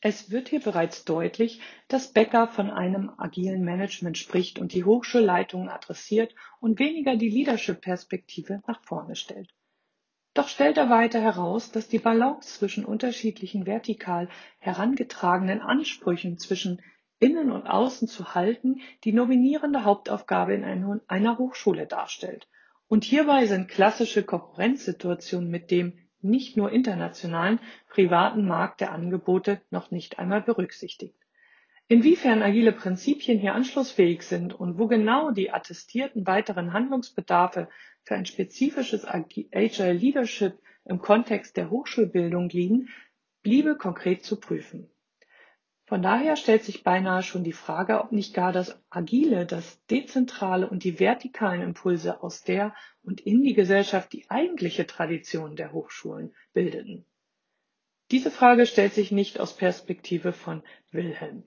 es 0.00 0.30
wird 0.30 0.48
hier 0.48 0.60
bereits 0.60 1.04
deutlich, 1.04 1.60
dass 1.88 2.12
Becker 2.12 2.48
von 2.48 2.70
einem 2.70 3.10
agilen 3.18 3.62
Management 3.64 4.16
spricht 4.16 4.58
und 4.58 4.72
die 4.72 4.84
Hochschulleitungen 4.84 5.68
adressiert 5.68 6.34
und 6.60 6.78
weniger 6.78 7.16
die 7.16 7.28
Leadership-Perspektive 7.28 8.62
nach 8.66 8.82
vorne 8.82 9.14
stellt. 9.14 9.54
Doch 10.32 10.48
stellt 10.48 10.78
er 10.78 10.88
weiter 10.88 11.20
heraus, 11.20 11.72
dass 11.72 11.88
die 11.88 11.98
Balance 11.98 12.58
zwischen 12.58 12.84
unterschiedlichen 12.84 13.66
vertikal 13.66 14.28
herangetragenen 14.58 15.60
Ansprüchen 15.60 16.38
zwischen 16.38 16.80
Innen 17.18 17.50
und 17.50 17.66
Außen 17.66 18.08
zu 18.08 18.34
halten, 18.34 18.80
die 19.04 19.12
nominierende 19.12 19.84
Hauptaufgabe 19.84 20.54
in 20.54 21.00
einer 21.08 21.36
Hochschule 21.36 21.86
darstellt. 21.86 22.48
Und 22.88 23.04
hierbei 23.04 23.46
sind 23.46 23.68
klassische 23.68 24.22
Konkurrenzsituationen 24.22 25.50
mit 25.50 25.70
dem 25.70 25.98
nicht 26.22 26.56
nur 26.56 26.70
internationalen, 26.70 27.60
privaten 27.88 28.46
Markt 28.46 28.80
der 28.80 28.92
Angebote 28.92 29.60
noch 29.70 29.90
nicht 29.90 30.18
einmal 30.18 30.42
berücksichtigt. 30.42 31.16
Inwiefern 31.88 32.42
agile 32.42 32.72
Prinzipien 32.72 33.38
hier 33.38 33.54
anschlussfähig 33.54 34.22
sind 34.22 34.54
und 34.54 34.78
wo 34.78 34.86
genau 34.86 35.32
die 35.32 35.50
attestierten 35.50 36.26
weiteren 36.26 36.72
Handlungsbedarfe 36.72 37.68
für 38.04 38.14
ein 38.14 38.26
spezifisches 38.26 39.04
Agile 39.04 39.92
Leadership 39.92 40.58
im 40.84 41.00
Kontext 41.00 41.56
der 41.56 41.70
Hochschulbildung 41.70 42.48
liegen, 42.48 42.88
bliebe 43.42 43.76
konkret 43.76 44.24
zu 44.24 44.38
prüfen. 44.38 44.88
Von 45.90 46.02
daher 46.02 46.36
stellt 46.36 46.62
sich 46.62 46.84
beinahe 46.84 47.24
schon 47.24 47.42
die 47.42 47.52
Frage, 47.52 48.00
ob 48.00 48.12
nicht 48.12 48.32
gar 48.32 48.52
das 48.52 48.80
Agile, 48.90 49.44
das 49.44 49.84
Dezentrale 49.86 50.70
und 50.70 50.84
die 50.84 51.00
vertikalen 51.00 51.62
Impulse 51.62 52.22
aus 52.22 52.44
der 52.44 52.76
und 53.02 53.20
in 53.20 53.42
die 53.42 53.54
Gesellschaft 53.54 54.12
die 54.12 54.30
eigentliche 54.30 54.86
Tradition 54.86 55.56
der 55.56 55.72
Hochschulen 55.72 56.32
bildeten. 56.52 57.04
Diese 58.12 58.30
Frage 58.30 58.66
stellt 58.66 58.94
sich 58.94 59.10
nicht 59.10 59.40
aus 59.40 59.56
Perspektive 59.56 60.32
von 60.32 60.62
Wilhelm. 60.92 61.42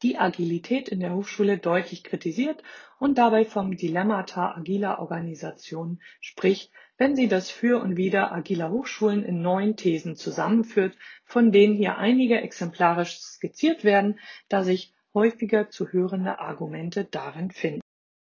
Die 0.00 0.16
Agilität 0.16 0.88
in 0.88 1.00
der 1.00 1.12
Hochschule 1.12 1.58
deutlich 1.58 2.04
kritisiert 2.04 2.62
und 3.00 3.18
dabei 3.18 3.44
vom 3.44 3.76
Dilemmata 3.76 4.54
agiler 4.54 5.00
Organisationen 5.00 6.00
spricht, 6.20 6.70
wenn 6.98 7.14
sie 7.14 7.28
das 7.28 7.50
Für 7.50 7.80
und 7.82 7.96
Wider 7.96 8.32
agiler 8.32 8.70
Hochschulen 8.70 9.24
in 9.24 9.42
neun 9.42 9.76
Thesen 9.76 10.16
zusammenführt, 10.16 10.96
von 11.24 11.52
denen 11.52 11.74
hier 11.74 11.98
einige 11.98 12.40
exemplarisch 12.40 13.18
skizziert 13.18 13.84
werden, 13.84 14.18
da 14.48 14.64
sich 14.64 14.94
häufiger 15.12 15.70
zu 15.70 15.92
hörende 15.92 16.38
Argumente 16.38 17.04
darin 17.04 17.50
finden. 17.50 17.80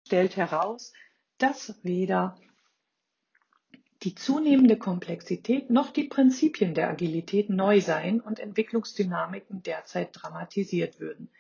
Stellt 0.07 0.37
heraus, 0.37 0.93
dass 1.39 1.79
weder 1.83 2.39
die 4.03 4.15
zunehmende 4.15 4.77
Komplexität 4.77 5.71
noch 5.71 5.91
die 5.91 6.05
Prinzipien 6.05 6.75
der 6.75 6.91
Agilität 6.91 7.51
neu 7.51 7.81
seien 7.81 8.21
und 8.21 8.39
Entwicklungsdynamiken 8.39 9.63
derzeit 9.63 10.11
dramatisiert 10.13 11.01
würden. 11.01 11.31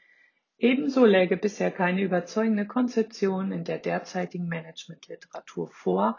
Ebenso 0.59 1.05
läge 1.05 1.37
bisher 1.37 1.70
keine 1.70 2.00
überzeugende 2.00 2.66
Konzeption 2.66 3.52
in 3.52 3.64
der 3.64 3.79
derzeitigen 3.79 4.48
Managementliteratur 4.48 5.68
vor, 5.68 6.18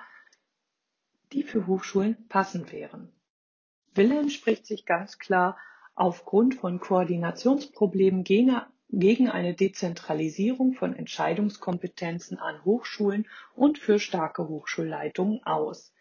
die 1.34 1.44
für 1.44 1.68
Hochschulen 1.68 2.28
passend 2.30 2.72
wären. 2.72 3.12
Wilhelm 3.94 4.30
spricht 4.30 4.66
sich 4.66 4.86
ganz 4.86 5.20
klar 5.20 5.58
aufgrund 5.96 6.56
von 6.56 6.80
Koordinationsproblemen 6.80 8.24
gegen 8.24 9.30
eine 9.30 9.54
Dezentralisierung 9.56 10.74
von 10.74 10.96
Entscheidungskompetenzen 10.96 12.38
an 12.38 12.64
Hochschulen 12.64 13.28
und 13.56 13.80
für 13.80 14.00
starke 14.00 14.48
Hochschulleitungen 14.48 15.44
aus. 15.44 15.94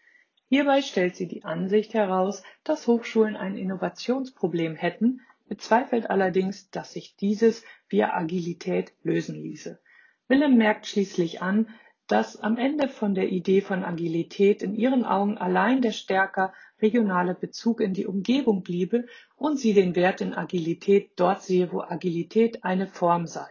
Hierbei 0.49 0.81
stellt 0.81 1.15
sie 1.15 1.27
die 1.27 1.43
Ansicht 1.43 1.93
heraus, 1.93 2.43
dass 2.63 2.87
Hochschulen 2.87 3.35
ein 3.35 3.57
Innovationsproblem 3.57 4.75
hätten, 4.75 5.21
bezweifelt 5.49 6.09
allerdings, 6.09 6.69
dass 6.69 6.93
sich 6.93 7.15
dieses 7.17 7.63
via 7.89 8.13
Agilität 8.13 8.93
lösen 9.01 9.41
ließe. 9.41 9.79
Willem 10.27 10.57
merkt 10.57 10.85
schließlich 10.87 11.41
an, 11.41 11.69
dass 12.07 12.37
am 12.37 12.57
Ende 12.57 12.87
von 12.87 13.15
der 13.15 13.29
Idee 13.29 13.61
von 13.61 13.83
Agilität 13.83 14.63
in 14.63 14.75
ihren 14.75 15.03
Augen 15.03 15.37
allein 15.37 15.81
der 15.81 15.91
stärker 15.91 16.53
regionale 16.81 17.35
Bezug 17.35 17.81
in 17.81 17.93
die 17.93 18.07
Umgebung 18.07 18.63
bliebe 18.63 19.07
und 19.35 19.59
sie 19.59 19.73
den 19.73 19.95
Wert 19.95 20.21
in 20.21 20.33
Agilität 20.33 21.11
dort 21.17 21.43
sehe, 21.43 21.71
wo 21.71 21.81
Agilität 21.81 22.63
eine 22.63 22.87
Form 22.87 23.27
sei. 23.27 23.47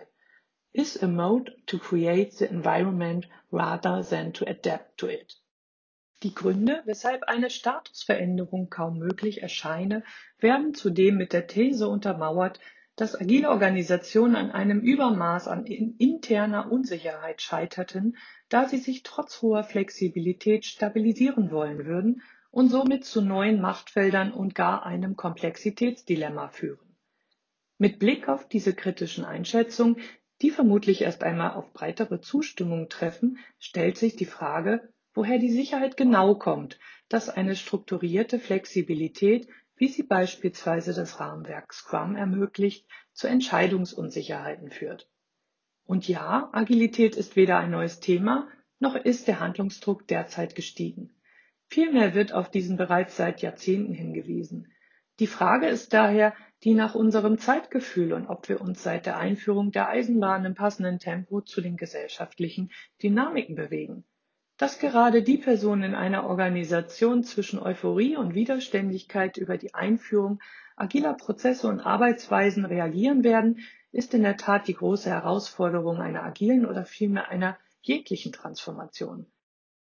Is 0.72 1.02
a 1.02 1.06
mode 1.06 1.54
to 1.66 1.78
create 1.78 2.32
the 2.32 2.46
environment 2.46 3.28
rather 3.52 4.02
than 4.02 4.32
to 4.32 4.46
adapt 4.46 4.98
to 4.98 5.08
it. 5.08 5.40
Die 6.22 6.34
Gründe, 6.34 6.82
weshalb 6.86 7.24
eine 7.24 7.50
Statusveränderung 7.50 8.70
kaum 8.70 8.98
möglich 8.98 9.42
erscheine, 9.42 10.02
werden 10.38 10.74
zudem 10.74 11.18
mit 11.18 11.34
der 11.34 11.46
These 11.46 11.88
untermauert, 11.88 12.58
dass 12.96 13.14
agile 13.14 13.50
Organisationen 13.50 14.36
an 14.36 14.50
einem 14.50 14.80
Übermaß 14.80 15.48
an 15.48 15.66
interner 15.66 16.72
Unsicherheit 16.72 17.42
scheiterten, 17.42 18.16
da 18.48 18.66
sie 18.66 18.78
sich 18.78 19.02
trotz 19.02 19.42
hoher 19.42 19.64
Flexibilität 19.64 20.64
stabilisieren 20.64 21.50
wollen 21.50 21.84
würden 21.84 22.22
und 22.50 22.70
somit 22.70 23.04
zu 23.04 23.20
neuen 23.20 23.60
Machtfeldern 23.60 24.32
und 24.32 24.54
gar 24.54 24.86
einem 24.86 25.14
Komplexitätsdilemma 25.14 26.48
führen. 26.48 26.96
Mit 27.76 27.98
Blick 27.98 28.28
auf 28.30 28.48
diese 28.48 28.72
kritischen 28.72 29.26
Einschätzungen, 29.26 29.98
die 30.40 30.50
vermutlich 30.50 31.02
erst 31.02 31.22
einmal 31.22 31.52
auf 31.52 31.74
breitere 31.74 32.22
Zustimmung 32.22 32.88
treffen, 32.88 33.38
stellt 33.58 33.98
sich 33.98 34.16
die 34.16 34.24
Frage, 34.24 34.88
woher 35.12 35.38
die 35.38 35.50
Sicherheit 35.50 35.98
genau 35.98 36.34
kommt, 36.34 36.78
dass 37.10 37.28
eine 37.28 37.56
strukturierte 37.56 38.38
Flexibilität 38.38 39.48
wie 39.76 39.88
sie 39.88 40.02
beispielsweise 40.02 40.94
das 40.94 41.20
Rahmenwerk 41.20 41.72
Scrum 41.72 42.16
ermöglicht, 42.16 42.86
zu 43.12 43.26
Entscheidungsunsicherheiten 43.26 44.70
führt. 44.70 45.08
Und 45.84 46.08
ja, 46.08 46.48
Agilität 46.52 47.14
ist 47.14 47.36
weder 47.36 47.58
ein 47.58 47.70
neues 47.70 48.00
Thema, 48.00 48.48
noch 48.78 48.94
ist 48.94 49.28
der 49.28 49.40
Handlungsdruck 49.40 50.08
derzeit 50.08 50.54
gestiegen. 50.54 51.14
Vielmehr 51.68 52.14
wird 52.14 52.32
auf 52.32 52.50
diesen 52.50 52.76
bereits 52.76 53.16
seit 53.16 53.42
Jahrzehnten 53.42 53.92
hingewiesen. 53.92 54.72
Die 55.18 55.26
Frage 55.26 55.66
ist 55.66 55.92
daher 55.92 56.34
die 56.62 56.74
nach 56.74 56.94
unserem 56.94 57.38
Zeitgefühl 57.38 58.12
und 58.12 58.26
ob 58.26 58.48
wir 58.48 58.60
uns 58.60 58.82
seit 58.82 59.06
der 59.06 59.18
Einführung 59.18 59.72
der 59.72 59.88
Eisenbahn 59.88 60.44
im 60.44 60.54
passenden 60.54 60.98
Tempo 60.98 61.40
zu 61.40 61.60
den 61.60 61.76
gesellschaftlichen 61.76 62.70
Dynamiken 63.02 63.56
bewegen 63.56 64.04
dass 64.56 64.78
gerade 64.78 65.22
die 65.22 65.38
Personen 65.38 65.82
in 65.82 65.94
einer 65.94 66.24
Organisation 66.24 67.24
zwischen 67.24 67.58
Euphorie 67.58 68.16
und 68.16 68.34
Widerständigkeit 68.34 69.36
über 69.36 69.58
die 69.58 69.74
Einführung 69.74 70.40
agiler 70.76 71.14
Prozesse 71.14 71.68
und 71.68 71.80
Arbeitsweisen 71.80 72.64
reagieren 72.64 73.24
werden, 73.24 73.60
ist 73.92 74.14
in 74.14 74.22
der 74.22 74.36
Tat 74.36 74.68
die 74.68 74.74
große 74.74 75.10
Herausforderung 75.10 76.00
einer 76.00 76.22
agilen 76.22 76.66
oder 76.66 76.84
vielmehr 76.84 77.28
einer 77.28 77.58
jeglichen 77.80 78.32
Transformation. 78.32 79.26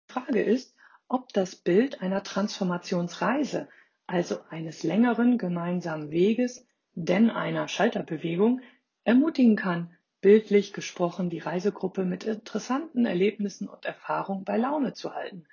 Die 0.09 0.12
Frage 0.12 0.42
ist, 0.42 0.75
ob 1.09 1.33
das 1.33 1.57
Bild 1.57 2.03
einer 2.03 2.23
Transformationsreise, 2.23 3.68
also 4.07 4.38
eines 4.49 4.83
längeren 4.83 5.38
gemeinsamen 5.38 6.11
Weges, 6.11 6.66
denn 6.94 7.31
einer 7.31 7.68
Schalterbewegung, 7.68 8.61
ermutigen 9.05 9.57
kann, 9.57 9.96
bildlich 10.21 10.73
gesprochen 10.73 11.31
die 11.31 11.39
Reisegruppe 11.39 12.05
mit 12.05 12.25
interessanten 12.25 13.07
Erlebnissen 13.07 13.69
und 13.69 13.85
Erfahrungen 13.85 14.45
bei 14.45 14.57
Laune 14.57 14.93
zu 14.93 15.15
halten. 15.15 15.45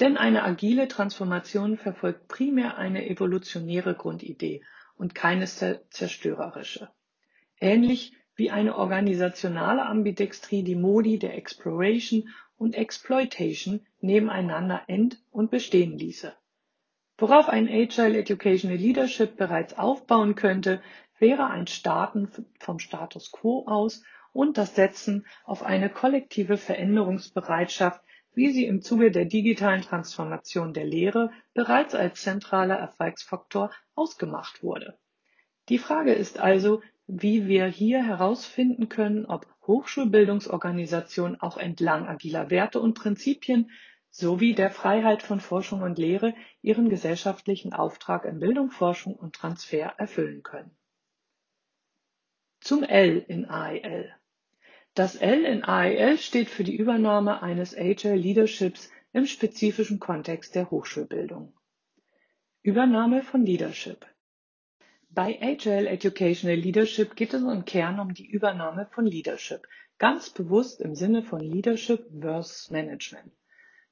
Denn 0.00 0.16
eine 0.16 0.42
agile 0.42 0.88
Transformation 0.88 1.78
verfolgt 1.78 2.28
primär 2.28 2.76
eine 2.76 3.08
evolutionäre 3.08 3.94
Grundidee 3.94 4.62
und 4.96 5.14
keine 5.14 5.46
zerstörerische. 5.46 6.90
Ähnlich 7.60 8.12
wie 8.34 8.50
eine 8.50 8.76
organisationale 8.76 9.86
Ambidextrie 9.86 10.62
die 10.62 10.74
Modi 10.74 11.18
der 11.18 11.36
Exploration 11.36 12.28
und 12.58 12.74
Exploitation 12.74 13.86
nebeneinander 14.00 14.82
end- 14.88 15.18
und 15.30 15.50
bestehen 15.50 15.98
ließe. 15.98 16.34
Worauf 17.18 17.48
ein 17.48 17.66
Agile 17.66 18.18
Educational 18.18 18.76
Leadership 18.76 19.38
bereits 19.38 19.78
aufbauen 19.78 20.34
könnte, 20.34 20.82
wäre 21.18 21.46
ein 21.48 21.66
Starten 21.66 22.28
vom 22.58 22.78
Status 22.78 23.32
quo 23.32 23.64
aus 23.66 24.02
und 24.32 24.58
das 24.58 24.74
Setzen 24.74 25.26
auf 25.44 25.62
eine 25.62 25.88
kollektive 25.88 26.56
Veränderungsbereitschaft, 26.56 28.02
wie 28.34 28.52
sie 28.52 28.66
im 28.66 28.82
Zuge 28.82 29.10
der 29.10 29.24
digitalen 29.24 29.80
Transformation 29.80 30.74
der 30.74 30.84
Lehre 30.84 31.30
bereits 31.54 31.94
als 31.94 32.20
zentraler 32.20 32.76
Erfolgsfaktor 32.76 33.70
ausgemacht 33.94 34.62
wurde. 34.62 34.98
Die 35.70 35.78
Frage 35.78 36.12
ist 36.12 36.38
also, 36.38 36.82
wie 37.06 37.46
wir 37.46 37.66
hier 37.66 38.04
herausfinden 38.04 38.88
können, 38.88 39.24
ob 39.24 39.46
Hochschulbildungsorganisationen 39.66 41.40
auch 41.40 41.56
entlang 41.56 42.06
agiler 42.06 42.50
Werte 42.50 42.78
und 42.78 42.94
Prinzipien 42.94 43.70
sowie 44.10 44.54
der 44.54 44.70
Freiheit 44.70 45.22
von 45.22 45.40
Forschung 45.40 45.82
und 45.82 45.98
Lehre 45.98 46.34
ihren 46.62 46.88
gesellschaftlichen 46.88 47.72
Auftrag 47.72 48.24
in 48.24 48.38
Bildung, 48.38 48.70
Forschung 48.70 49.14
und 49.14 49.34
Transfer 49.34 49.94
erfüllen 49.98 50.42
können. 50.42 50.75
Zum 52.66 52.82
L 52.82 53.24
in 53.28 53.44
AEL. 53.44 54.12
Das 54.94 55.14
L 55.14 55.44
in 55.44 55.62
AEL 55.62 56.18
steht 56.18 56.48
für 56.50 56.64
die 56.64 56.74
Übernahme 56.74 57.40
eines 57.40 57.78
Agile 57.78 58.16
Leaderships 58.16 58.90
im 59.12 59.24
spezifischen 59.26 60.00
Kontext 60.00 60.56
der 60.56 60.68
Hochschulbildung. 60.68 61.52
Übernahme 62.62 63.22
von 63.22 63.46
Leadership. 63.46 64.04
Bei 65.10 65.38
Agile 65.40 65.88
Educational 65.88 66.56
Leadership 66.56 67.14
geht 67.14 67.34
es 67.34 67.42
im 67.42 67.64
Kern 67.64 68.00
um 68.00 68.14
die 68.14 68.26
Übernahme 68.26 68.88
von 68.90 69.06
Leadership, 69.06 69.68
ganz 69.98 70.30
bewusst 70.30 70.80
im 70.80 70.96
Sinne 70.96 71.22
von 71.22 71.38
Leadership 71.38 72.04
versus 72.20 72.68
Management. 72.72 73.30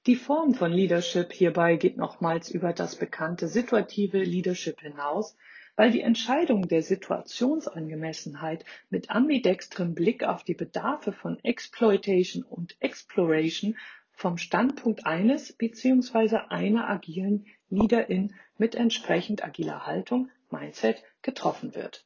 Die 0.06 0.16
Form 0.16 0.52
von 0.52 0.72
Leadership 0.72 1.32
hierbei 1.32 1.76
geht 1.76 1.96
nochmals 1.96 2.50
über 2.50 2.72
das 2.72 2.96
bekannte 2.96 3.46
situative 3.46 4.24
Leadership 4.24 4.80
hinaus, 4.80 5.36
weil 5.76 5.90
die 5.90 6.02
Entscheidung 6.02 6.68
der 6.68 6.82
Situationsangemessenheit 6.82 8.64
mit 8.90 9.10
ambidextrem 9.10 9.94
Blick 9.94 10.24
auf 10.24 10.44
die 10.44 10.54
Bedarfe 10.54 11.12
von 11.12 11.42
Exploitation 11.42 12.42
und 12.42 12.76
Exploration 12.80 13.76
vom 14.12 14.38
Standpunkt 14.38 15.06
eines 15.06 15.52
bzw. 15.52 16.36
einer 16.48 16.88
agilen 16.88 17.46
Leaderin 17.70 18.34
mit 18.56 18.74
entsprechend 18.74 19.44
agiler 19.44 19.86
Haltung, 19.86 20.30
Mindset, 20.50 21.02
getroffen 21.22 21.74
wird. 21.74 22.04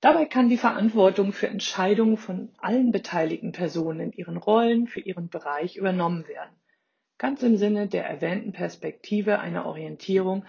Dabei 0.00 0.24
kann 0.24 0.48
die 0.48 0.56
Verantwortung 0.56 1.32
für 1.32 1.48
Entscheidungen 1.48 2.16
von 2.16 2.50
allen 2.58 2.92
beteiligten 2.92 3.52
Personen 3.52 4.00
in 4.00 4.12
ihren 4.12 4.36
Rollen 4.36 4.86
für 4.86 5.00
ihren 5.00 5.28
Bereich 5.28 5.76
übernommen 5.76 6.26
werden 6.28 6.54
ganz 7.18 7.42
im 7.42 7.56
Sinne 7.56 7.86
der 7.86 8.06
erwähnten 8.06 8.52
Perspektive 8.52 9.38
einer 9.38 9.66
Orientierung 9.66 10.44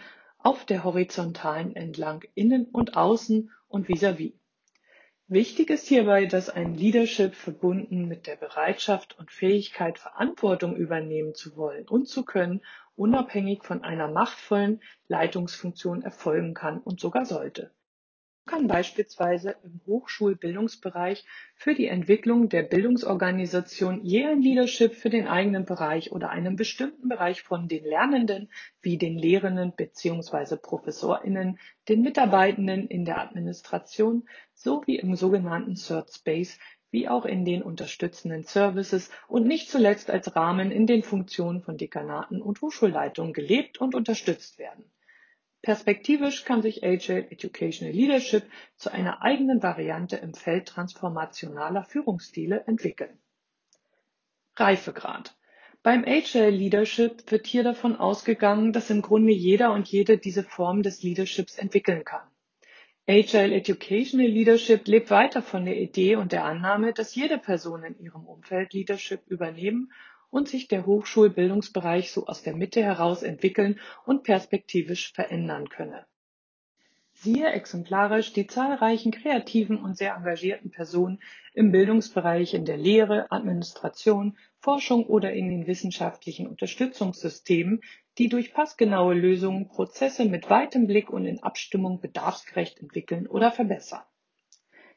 auf 0.47 0.63
der 0.63 0.85
horizontalen 0.85 1.75
entlang 1.75 2.23
innen 2.33 2.67
und 2.67 2.95
außen 2.95 3.51
und 3.67 3.87
vis-à-vis. 3.89 4.31
-vis. 4.31 4.33
Wichtig 5.27 5.69
ist 5.69 5.89
hierbei, 5.89 6.25
dass 6.25 6.49
ein 6.49 6.73
Leadership 6.73 7.35
verbunden 7.35 8.07
mit 8.07 8.27
der 8.27 8.37
Bereitschaft 8.37 9.19
und 9.19 9.29
Fähigkeit, 9.29 9.99
Verantwortung 9.99 10.77
übernehmen 10.77 11.35
zu 11.35 11.57
wollen 11.57 11.85
und 11.89 12.07
zu 12.07 12.23
können, 12.23 12.61
unabhängig 12.95 13.65
von 13.65 13.83
einer 13.83 14.07
machtvollen 14.07 14.79
Leitungsfunktion 15.09 16.01
erfolgen 16.01 16.53
kann 16.53 16.79
und 16.79 17.01
sogar 17.01 17.25
sollte 17.25 17.71
kann 18.47 18.67
beispielsweise 18.67 19.55
im 19.63 19.81
Hochschulbildungsbereich 19.85 21.25
für 21.53 21.75
die 21.75 21.87
Entwicklung 21.87 22.49
der 22.49 22.63
Bildungsorganisation 22.63 24.03
je 24.03 24.25
ein 24.25 24.41
Leadership 24.41 24.95
für 24.95 25.11
den 25.11 25.27
eigenen 25.27 25.65
Bereich 25.65 26.11
oder 26.11 26.29
einen 26.29 26.55
bestimmten 26.55 27.09
Bereich 27.09 27.43
von 27.43 27.67
den 27.67 27.83
Lernenden 27.83 28.49
wie 28.81 28.97
den 28.97 29.17
Lehrenden 29.17 29.73
bzw. 29.73 30.55
ProfessorInnen, 30.55 31.59
den 31.89 32.01
Mitarbeitenden 32.01 32.87
in 32.87 33.05
der 33.05 33.19
Administration 33.19 34.27
sowie 34.55 34.95
im 34.95 35.15
sogenannten 35.15 35.75
Third 35.75 36.11
Space 36.11 36.57
wie 36.89 37.09
auch 37.09 37.25
in 37.25 37.45
den 37.45 37.61
unterstützenden 37.61 38.43
Services 38.43 39.11
und 39.27 39.45
nicht 39.45 39.69
zuletzt 39.69 40.09
als 40.09 40.35
Rahmen 40.35 40.71
in 40.71 40.87
den 40.87 41.03
Funktionen 41.03 41.61
von 41.61 41.77
Dekanaten 41.77 42.41
und 42.41 42.61
Hochschulleitungen 42.61 43.33
gelebt 43.33 43.79
und 43.79 43.93
unterstützt 43.93 44.57
werden 44.57 44.89
Perspektivisch 45.61 46.45
kann 46.45 46.61
sich 46.61 46.83
Agile 46.83 47.29
Educational 47.31 47.93
Leadership 47.93 48.43
zu 48.75 48.91
einer 48.91 49.21
eigenen 49.21 49.61
Variante 49.61 50.17
im 50.17 50.33
Feld 50.33 50.67
transformationaler 50.67 51.83
Führungsstile 51.83 52.63
entwickeln. 52.67 53.19
Reifegrad. 54.55 55.35
Beim 55.83 56.03
Agile 56.05 56.49
Leadership 56.49 57.31
wird 57.31 57.47
hier 57.47 57.63
davon 57.63 57.95
ausgegangen, 57.95 58.73
dass 58.73 58.89
im 58.89 59.01
Grunde 59.01 59.33
jeder 59.33 59.73
und 59.73 59.87
jede 59.87 60.17
diese 60.17 60.43
Form 60.43 60.83
des 60.83 61.03
Leaderships 61.03 61.57
entwickeln 61.57 62.03
kann. 62.03 62.27
Agile 63.07 63.55
Educational 63.55 64.27
Leadership 64.27 64.85
lebt 64.85 65.09
weiter 65.11 65.41
von 65.41 65.63
der 65.63 65.77
Idee 65.77 66.17
und 66.17 66.33
der 66.33 66.43
Annahme, 66.43 66.91
dass 66.91 67.15
jede 67.15 67.37
Person 67.37 67.83
in 67.83 67.97
ihrem 67.99 68.25
Umfeld 68.25 68.73
Leadership 68.73 69.21
übernehmen 69.27 69.93
und 70.29 70.47
sich 70.47 70.67
der 70.67 70.85
Hochschulbildungsbereich 70.85 72.11
so 72.11 72.27
aus 72.27 72.43
der 72.43 72.55
Mitte 72.55 72.83
heraus 72.83 73.23
entwickeln 73.23 73.79
und 74.05 74.23
perspektivisch 74.23 75.13
verändern 75.13 75.69
könne. 75.69 76.05
Siehe 77.19 77.47
exemplarisch 77.47 78.31
die 78.33 78.45
zahlreichen 78.45 79.11
kreativen 79.11 79.83
und 79.83 79.97
sehr 79.97 80.13
engagierten 80.13 80.69
Personen 80.69 81.19
im 81.55 81.71
Bildungsbereich 81.71 82.53
in 82.53 82.63
der 82.63 82.77
Lehre, 82.77 83.31
Administration, 83.31 84.37
Forschung 84.59 85.07
oder 85.07 85.33
in 85.33 85.49
den 85.49 85.65
wissenschaftlichen 85.65 86.45
Unterstützungssystemen, 86.45 87.81
die 88.19 88.29
durch 88.29 88.53
passgenaue 88.53 89.15
Lösungen 89.15 89.67
Prozesse 89.67 90.25
mit 90.25 90.51
weitem 90.51 90.85
Blick 90.85 91.09
und 91.09 91.25
in 91.25 91.41
Abstimmung 91.41 91.99
bedarfsgerecht 92.01 92.79
entwickeln 92.79 93.25
oder 93.25 93.51
verbessern. 93.51 94.03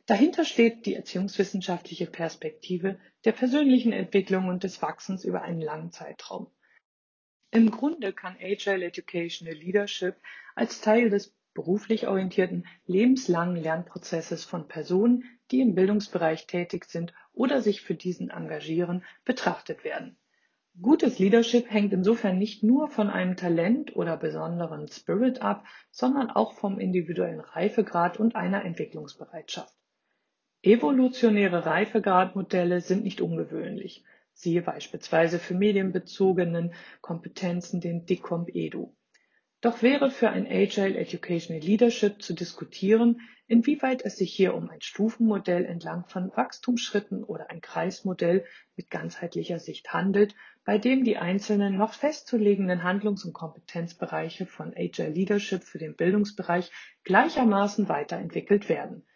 Dahinter 0.07 0.45
steht 0.45 0.87
die 0.87 0.95
erziehungswissenschaftliche 0.95 2.07
Perspektive 2.07 2.99
der 3.25 3.33
persönlichen 3.33 3.93
Entwicklung 3.93 4.49
und 4.49 4.65
des 4.65 4.83
Wachsens 4.83 5.25
über 5.25 5.43
einen 5.43 5.61
langen 5.61 5.93
Zeitraum. 5.93 6.51
Im 7.53 7.71
Grunde 7.71 8.13
kann 8.13 8.37
Agile 8.41 8.87
Educational 8.87 9.55
Leadership 9.55 10.17
als 10.55 10.81
Teil 10.81 11.11
des 11.11 11.35
beruflich 11.55 12.07
orientierten 12.07 12.67
lebenslangen 12.87 13.57
Lernprozesses 13.57 14.45
von 14.45 14.69
Personen, 14.69 15.25
die 15.51 15.61
im 15.61 15.75
Bildungsbereich 15.75 16.47
tätig 16.47 16.85
sind 16.85 17.13
oder 17.33 17.61
sich 17.61 17.83
für 17.83 17.95
diesen 17.95 18.31
engagieren, 18.31 19.05
betrachtet 19.25 19.85
werden. 19.85 20.17
Gutes 20.81 21.19
Leadership 21.19 21.69
hängt 21.71 21.93
insofern 21.93 22.39
nicht 22.39 22.63
nur 22.63 22.89
von 22.89 23.11
einem 23.11 23.37
Talent 23.37 23.97
oder 23.97 24.17
besonderen 24.17 24.87
Spirit 24.87 25.43
ab, 25.43 25.65
sondern 25.91 26.31
auch 26.31 26.53
vom 26.55 26.79
individuellen 26.79 27.41
Reifegrad 27.41 28.21
und 28.21 28.37
einer 28.37 28.65
Entwicklungsbereitschaft. 28.65 29.75
Evolutionäre 30.62 31.64
Reifegradmodelle 31.64 32.83
sind 32.83 33.03
nicht 33.03 33.23
ungewöhnlich, 33.23 34.05
siehe 34.35 34.61
beispielsweise 34.61 35.38
für 35.38 35.55
medienbezogenen 35.55 36.75
Kompetenzen 37.01 37.81
den 37.81 38.05
DICOM-EDU. 38.05 38.94
Doch 39.62 39.81
wäre 39.81 40.11
für 40.11 40.29
ein 40.29 40.46
Agile 40.46 40.99
Educational 40.99 41.62
Leadership 41.62 42.20
zu 42.20 42.35
diskutieren, 42.35 43.23
inwieweit 43.46 44.05
es 44.05 44.18
sich 44.18 44.35
hier 44.35 44.55
um 44.55 44.68
ein 44.68 44.83
Stufenmodell 44.83 45.64
entlang 45.64 46.05
von 46.05 46.31
Wachstumsschritten 46.37 47.25
oder 47.25 47.49
ein 47.49 47.62
Kreismodell 47.62 48.44
mit 48.77 48.90
ganzheitlicher 48.90 49.61
Sicht 49.61 49.94
handelt, 49.94 50.35
bei 50.66 50.77
dem 50.77 51.05
die 51.05 51.16
einzelnen 51.16 51.79
noch 51.79 51.94
festzulegenden 51.94 52.83
Handlungs- 52.83 53.25
und 53.25 53.33
Kompetenzbereiche 53.33 54.44
von 54.44 54.75
Agile 54.77 55.09
Leadership 55.09 55.62
für 55.64 55.79
den 55.79 55.96
Bildungsbereich 55.96 56.70
gleichermaßen 57.05 57.88
weiterentwickelt 57.88 58.68
werden 58.68 59.07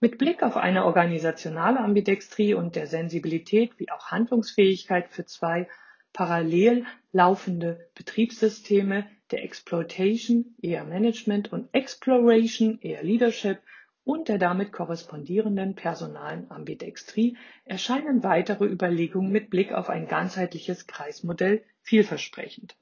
mit 0.00 0.16
Blick 0.16 0.42
auf 0.42 0.56
eine 0.56 0.86
organisationale 0.86 1.78
Ambidextrie 1.78 2.54
und 2.54 2.74
der 2.74 2.86
Sensibilität 2.86 3.78
wie 3.78 3.90
auch 3.90 4.06
Handlungsfähigkeit 4.06 5.08
für 5.08 5.26
zwei 5.26 5.68
parallel 6.12 6.86
laufende 7.12 7.88
Betriebssysteme 7.94 9.06
der 9.30 9.44
Exploitation 9.44 10.56
eher 10.60 10.84
Management 10.84 11.52
und 11.52 11.68
Exploration 11.72 12.80
eher 12.80 13.02
Leadership 13.02 13.58
und 14.02 14.28
der 14.28 14.38
damit 14.38 14.72
korrespondierenden 14.72 15.74
personalen 15.74 16.50
Ambidextrie 16.50 17.36
erscheinen 17.64 18.24
weitere 18.24 18.64
Überlegungen 18.64 19.30
mit 19.30 19.50
Blick 19.50 19.72
auf 19.72 19.90
ein 19.90 20.08
ganzheitliches 20.08 20.86
Kreismodell 20.86 21.62
vielversprechend. 21.82 22.76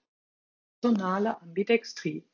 Personale 0.81 1.43
Ambidextrie 1.43 2.25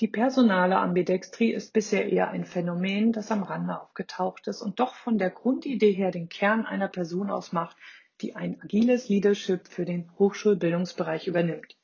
die 0.00 0.08
personale 0.08 0.76
Ambidextrie 0.76 1.52
ist 1.52 1.72
bisher 1.72 2.12
eher 2.12 2.28
ein 2.28 2.44
Phänomen, 2.44 3.12
das 3.12 3.30
am 3.30 3.42
Rande 3.42 3.80
aufgetaucht 3.80 4.46
ist 4.46 4.60
und 4.60 4.78
doch 4.78 4.94
von 4.94 5.16
der 5.16 5.30
Grundidee 5.30 5.92
her 5.92 6.10
den 6.10 6.28
Kern 6.28 6.66
einer 6.66 6.88
Person 6.88 7.30
ausmacht, 7.30 7.76
die 8.20 8.36
ein 8.36 8.60
agiles 8.60 9.08
Leadership 9.08 9.68
für 9.68 9.86
den 9.86 10.10
Hochschulbildungsbereich 10.18 11.26
übernimmt. 11.26 11.76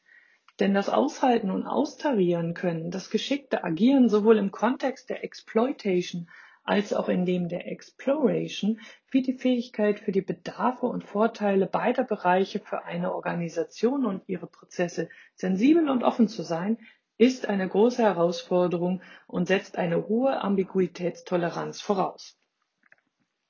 Denn 0.61 0.75
das 0.75 0.91
Aushalten 0.91 1.51
und 1.51 1.67
Austarieren 1.67 2.53
können, 2.53 2.91
das 2.91 3.09
geschickte 3.09 3.65
Agieren 3.65 4.11
sowohl 4.11 4.37
im 4.37 4.51
Kontext 4.51 5.09
der 5.09 5.25
Exploitation 5.25 6.29
als 6.65 6.93
auch 6.93 7.09
in 7.09 7.25
dem 7.25 7.49
der 7.49 7.67
Exploration, 7.67 8.79
wie 9.11 9.23
die 9.23 9.33
Fähigkeit 9.33 9.99
für 9.99 10.13
die 10.13 10.21
Bedarfe 10.21 10.87
und 10.87 11.03
Vorteile 11.03 11.67
beider 11.67 12.05
Bereiche 12.05 12.61
für 12.61 12.85
eine 12.85 13.15
Organisation 13.15 14.05
und 14.05 14.29
ihre 14.29 14.47
Prozesse 14.47 15.09
sensibel 15.35 15.89
und 15.89 16.05
offen 16.05 16.29
zu 16.29 16.43
sein, 16.43 16.79
ist 17.23 17.49
eine 17.49 17.69
große 17.69 18.03
Herausforderung 18.03 19.01
und 19.29 19.47
setzt 19.47 19.79
eine 19.79 20.09
hohe 20.09 20.41
Ambiguitätstoleranz 20.41 21.81
voraus. 21.81 22.37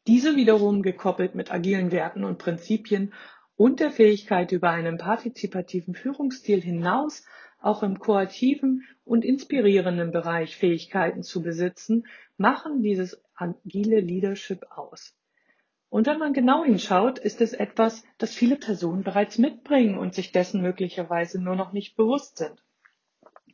Diese 0.06 0.36
wiederum 0.36 0.82
gekoppelt 0.82 1.34
mit 1.34 1.50
agilen 1.50 1.90
Werten 1.90 2.24
und 2.24 2.36
Prinzipien 2.36 3.14
und 3.56 3.80
der 3.80 3.90
Fähigkeit, 3.90 4.52
über 4.52 4.68
einen 4.68 4.98
partizipativen 4.98 5.94
Führungsstil 5.94 6.60
hinaus 6.60 7.24
auch 7.60 7.82
im 7.82 7.98
koativen 7.98 8.82
und 9.04 9.24
inspirierenden 9.24 10.10
Bereich 10.10 10.54
Fähigkeiten 10.54 11.22
zu 11.22 11.40
besitzen, 11.42 12.06
machen 12.36 12.82
dieses 12.82 13.22
agile 13.34 14.00
Leadership 14.00 14.66
aus. 14.70 15.16
Und 15.88 16.06
wenn 16.06 16.18
man 16.18 16.34
genau 16.34 16.62
hinschaut, 16.62 17.18
ist 17.18 17.40
es 17.40 17.54
etwas, 17.54 18.04
das 18.18 18.34
viele 18.34 18.56
Personen 18.56 19.02
bereits 19.02 19.38
mitbringen 19.38 19.96
und 19.96 20.12
sich 20.12 20.30
dessen 20.30 20.60
möglicherweise 20.60 21.40
nur 21.40 21.56
noch 21.56 21.72
nicht 21.72 21.96
bewusst 21.96 22.36
sind. 22.36 22.62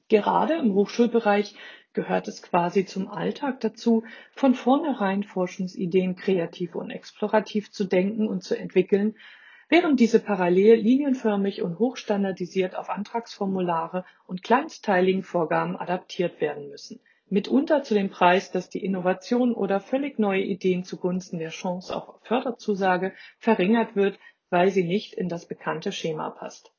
Gerade 0.08 0.54
im 0.54 0.74
Hochschulbereich 0.74 1.54
gehört 1.92 2.28
es 2.28 2.42
quasi 2.42 2.84
zum 2.86 3.08
Alltag 3.08 3.60
dazu, 3.60 4.04
von 4.32 4.54
vornherein 4.54 5.22
Forschungsideen 5.22 6.16
kreativ 6.16 6.74
und 6.74 6.90
explorativ 6.90 7.70
zu 7.70 7.84
denken 7.84 8.26
und 8.26 8.42
zu 8.42 8.56
entwickeln, 8.56 9.16
während 9.68 10.00
diese 10.00 10.20
parallel 10.20 10.76
linienförmig 10.76 11.62
und 11.62 11.78
hochstandardisiert 11.78 12.74
auf 12.76 12.88
Antragsformulare 12.88 14.04
und 14.26 14.42
kleinsteiligen 14.42 15.22
Vorgaben 15.22 15.76
adaptiert 15.76 16.40
werden 16.40 16.68
müssen. 16.68 17.00
Mitunter 17.30 17.82
zu 17.82 17.92
dem 17.92 18.08
Preis, 18.08 18.50
dass 18.50 18.70
die 18.70 18.82
Innovation 18.82 19.52
oder 19.52 19.80
völlig 19.80 20.18
neue 20.18 20.42
Ideen 20.42 20.84
zugunsten 20.84 21.38
der 21.38 21.50
Chance 21.50 21.94
auf 21.94 22.20
Förderzusage 22.22 23.12
verringert 23.38 23.94
wird, 23.96 24.18
weil 24.48 24.70
sie 24.70 24.84
nicht 24.84 25.12
in 25.12 25.28
das 25.28 25.46
bekannte 25.46 25.92
Schema 25.92 26.30
passt. 26.30 26.72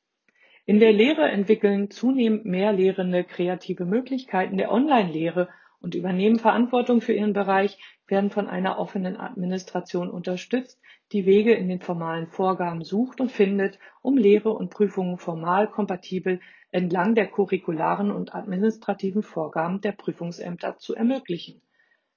In 0.70 0.78
der 0.78 0.92
Lehre 0.92 1.28
entwickeln 1.28 1.90
zunehmend 1.90 2.44
mehr 2.44 2.72
Lehrende 2.72 3.24
kreative 3.24 3.84
Möglichkeiten 3.84 4.56
der 4.56 4.70
Online-Lehre 4.70 5.48
und 5.80 5.96
übernehmen 5.96 6.38
Verantwortung 6.38 7.00
für 7.00 7.12
ihren 7.12 7.32
Bereich, 7.32 7.76
werden 8.06 8.30
von 8.30 8.46
einer 8.46 8.78
offenen 8.78 9.16
Administration 9.16 10.08
unterstützt, 10.08 10.80
die 11.10 11.26
Wege 11.26 11.54
in 11.54 11.68
den 11.68 11.80
formalen 11.80 12.28
Vorgaben 12.28 12.84
sucht 12.84 13.20
und 13.20 13.32
findet, 13.32 13.80
um 14.00 14.16
Lehre 14.16 14.50
und 14.50 14.70
Prüfungen 14.70 15.18
formal 15.18 15.68
kompatibel 15.68 16.38
entlang 16.70 17.16
der 17.16 17.26
curricularen 17.26 18.12
und 18.12 18.32
administrativen 18.32 19.24
Vorgaben 19.24 19.80
der 19.80 19.90
Prüfungsämter 19.90 20.78
zu 20.78 20.94
ermöglichen. 20.94 21.60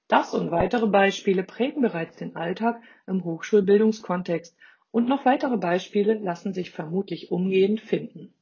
Das 0.06 0.32
und 0.32 0.52
weitere 0.52 0.86
Beispiele 0.86 1.42
prägen 1.42 1.82
bereits 1.82 2.18
den 2.18 2.36
Alltag 2.36 2.80
im 3.08 3.24
Hochschulbildungskontext 3.24 4.56
und 4.92 5.08
noch 5.08 5.24
weitere 5.24 5.56
Beispiele 5.56 6.14
lassen 6.14 6.54
sich 6.54 6.70
vermutlich 6.70 7.32
umgehend 7.32 7.80
finden 7.80 8.32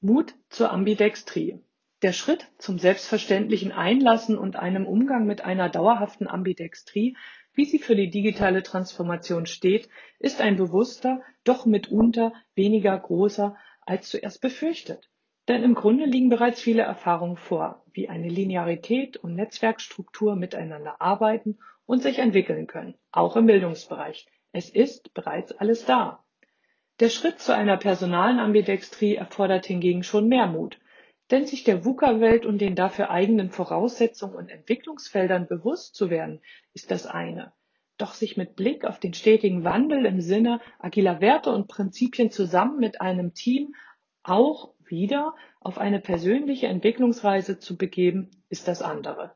Mut 0.00 0.34
zur 0.50 0.70
Ambidextrie. 0.72 1.58
Der 2.02 2.12
Schritt 2.12 2.46
zum 2.58 2.78
selbstverständlichen 2.78 3.72
Einlassen 3.72 4.36
und 4.36 4.56
einem 4.56 4.86
Umgang 4.86 5.26
mit 5.26 5.40
einer 5.40 5.70
dauerhaften 5.70 6.28
Ambidextrie, 6.28 7.16
wie 7.54 7.64
sie 7.64 7.78
für 7.78 7.96
die 7.96 8.10
digitale 8.10 8.62
Transformation 8.62 9.46
steht, 9.46 9.88
ist 10.18 10.42
ein 10.42 10.56
bewusster, 10.56 11.22
doch 11.44 11.64
mitunter 11.64 12.34
weniger 12.54 12.98
großer 12.98 13.56
als 13.80 14.10
zuerst 14.10 14.42
befürchtet. 14.42 15.08
Denn 15.48 15.62
im 15.62 15.74
Grunde 15.74 16.04
liegen 16.04 16.28
bereits 16.28 16.60
viele 16.60 16.82
Erfahrungen 16.82 17.38
vor, 17.38 17.82
wie 17.92 18.10
eine 18.10 18.28
Linearität 18.28 19.16
und 19.16 19.34
Netzwerkstruktur 19.34 20.36
miteinander 20.36 21.00
arbeiten 21.00 21.58
und 21.86 22.02
sich 22.02 22.18
entwickeln 22.18 22.66
können, 22.66 22.96
auch 23.12 23.36
im 23.36 23.46
Bildungsbereich. 23.46 24.26
Es 24.52 24.68
ist 24.68 25.14
bereits 25.14 25.52
alles 25.52 25.86
da. 25.86 26.25
Der 26.98 27.10
Schritt 27.10 27.40
zu 27.40 27.54
einer 27.54 27.76
personalen 27.76 28.38
Ambidextrie 28.38 29.16
erfordert 29.16 29.66
hingegen 29.66 30.02
schon 30.02 30.28
mehr 30.28 30.46
Mut. 30.46 30.78
Denn 31.30 31.44
sich 31.44 31.62
der 31.62 31.84
VUCA-Welt 31.84 32.46
und 32.46 32.58
den 32.58 32.74
dafür 32.74 33.10
eigenen 33.10 33.50
Voraussetzungen 33.50 34.34
und 34.34 34.48
Entwicklungsfeldern 34.48 35.46
bewusst 35.46 35.94
zu 35.94 36.08
werden, 36.08 36.40
ist 36.72 36.90
das 36.90 37.06
eine. 37.06 37.52
Doch 37.98 38.14
sich 38.14 38.36
mit 38.38 38.56
Blick 38.56 38.84
auf 38.84 38.98
den 38.98 39.12
stetigen 39.12 39.62
Wandel 39.62 40.06
im 40.06 40.20
Sinne 40.20 40.60
agiler 40.78 41.20
Werte 41.20 41.50
und 41.50 41.68
Prinzipien 41.68 42.30
zusammen 42.30 42.78
mit 42.78 43.00
einem 43.00 43.34
Team 43.34 43.74
auch 44.22 44.72
wieder 44.84 45.34
auf 45.60 45.78
eine 45.78 46.00
persönliche 46.00 46.68
Entwicklungsreise 46.68 47.58
zu 47.58 47.76
begeben, 47.76 48.30
ist 48.48 48.68
das 48.68 48.80
andere. 48.80 49.34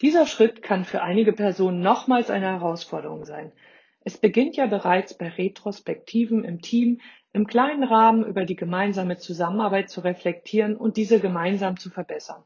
Dieser 0.00 0.26
Schritt 0.26 0.62
kann 0.62 0.84
für 0.84 1.02
einige 1.02 1.32
Personen 1.32 1.80
nochmals 1.80 2.30
eine 2.30 2.46
Herausforderung 2.46 3.24
sein. 3.24 3.52
Es 4.06 4.18
beginnt 4.18 4.54
ja 4.56 4.66
bereits 4.66 5.16
bei 5.16 5.28
Retrospektiven 5.28 6.44
im 6.44 6.60
Team, 6.60 7.00
im 7.32 7.46
kleinen 7.46 7.82
Rahmen 7.82 8.22
über 8.22 8.44
die 8.44 8.54
gemeinsame 8.54 9.16
Zusammenarbeit 9.16 9.88
zu 9.88 10.02
reflektieren 10.02 10.76
und 10.76 10.98
diese 10.98 11.20
gemeinsam 11.20 11.78
zu 11.78 11.88
verbessern, 11.88 12.44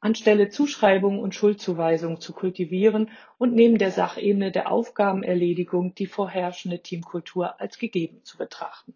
anstelle 0.00 0.50
Zuschreibungen 0.50 1.18
und 1.18 1.34
Schuldzuweisungen 1.34 2.20
zu 2.20 2.34
kultivieren 2.34 3.10
und 3.38 3.54
neben 3.54 3.78
der 3.78 3.90
Sachebene 3.90 4.52
der 4.52 4.70
Aufgabenerledigung 4.70 5.94
die 5.94 6.06
vorherrschende 6.06 6.82
Teamkultur 6.82 7.58
als 7.58 7.78
gegeben 7.78 8.22
zu 8.22 8.36
betrachten. 8.36 8.94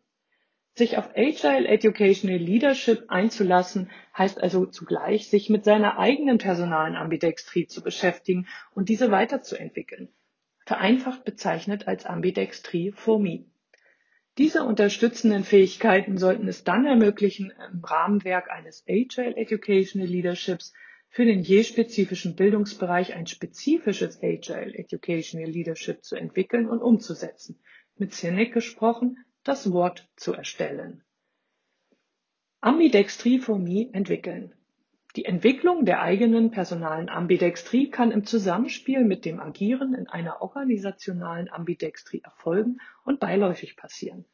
Sich 0.75 0.99
auf 0.99 1.17
Agile 1.17 1.67
Educational 1.67 2.39
Leadership 2.39 3.07
einzulassen, 3.09 3.91
heißt 4.17 4.39
also 4.39 4.67
zugleich, 4.67 5.31
sich 5.31 5.49
mit 5.49 5.65
seiner 5.65 5.99
eigenen 5.99 6.37
personalen 6.37 6.95
Ambidextrie 6.95 7.69
zu 7.69 7.83
beschäftigen 7.83 8.47
und 8.75 8.91
diese 8.91 9.11
weiterzuentwickeln 9.11 10.11
vereinfacht 10.65 11.25
bezeichnet 11.25 11.89
als 11.89 12.07
Ambidextrie 12.07 12.93
for 12.93 13.19
Me. 13.19 13.45
Diese 14.39 14.65
unterstützenden 14.65 15.45
Fähigkeiten 15.45 16.17
sollten 16.17 16.49
es 16.49 16.65
dann 16.65 16.87
ermöglichen, 16.87 17.53
im 17.73 17.85
Rahmenwerk 17.85 18.51
eines 18.51 18.85
Agile 18.89 19.37
Educational 19.37 20.09
Leaderships 20.09 20.73
für 21.11 21.27
den 21.27 21.43
je 21.43 21.63
spezifischen 21.63 22.37
Bildungsbereich 22.37 23.13
ein 23.13 23.27
spezifisches 23.27 24.23
Agile 24.23 24.75
Educational 24.75 25.51
Leadership 25.51 26.03
zu 26.03 26.17
entwickeln 26.17 26.67
und 26.67 26.81
umzusetzen. 26.81 27.61
Mit 27.97 28.15
Cynic 28.15 28.55
gesprochen, 28.55 29.19
das 29.45 29.71
Wort 29.73 30.09
zu 30.17 30.33
erstellen. 30.33 31.05
Ambidextrie 32.63 33.41
for 33.41 33.59
entwickeln. 33.59 34.55
Die 35.15 35.27
Entwicklung 35.27 35.85
der 35.85 36.01
eigenen 36.01 36.51
personalen 36.51 37.11
Ambidextrie 37.11 37.91
kann 37.91 38.13
im 38.13 38.25
Zusammenspiel 38.25 39.05
mit 39.05 39.27
dem 39.27 39.41
Agieren 39.41 39.93
in 39.93 40.09
einer 40.09 40.41
organisationalen 40.41 41.51
Ambidextrie 41.51 42.23
erfolgen 42.25 42.79
und 43.05 43.21
beiläufig 43.21 43.77
passieren. 43.77 44.25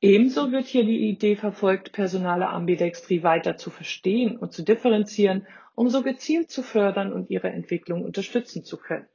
Ebenso 0.00 0.50
wird 0.50 0.66
hier 0.66 0.84
die 0.84 1.08
Idee 1.08 1.36
verfolgt, 1.36 1.92
personale 1.92 2.48
Ambidextrie 2.48 3.22
weiter 3.22 3.56
zu 3.56 3.70
verstehen 3.70 4.36
und 4.36 4.52
zu 4.52 4.64
differenzieren, 4.64 5.46
um 5.76 5.88
so 5.88 6.02
gezielt 6.02 6.50
zu 6.50 6.64
fördern 6.64 7.12
und 7.12 7.30
ihre 7.30 7.50
Entwicklung 7.50 8.02
unterstützen 8.02 8.64
zu 8.64 8.78
können. 8.78 9.06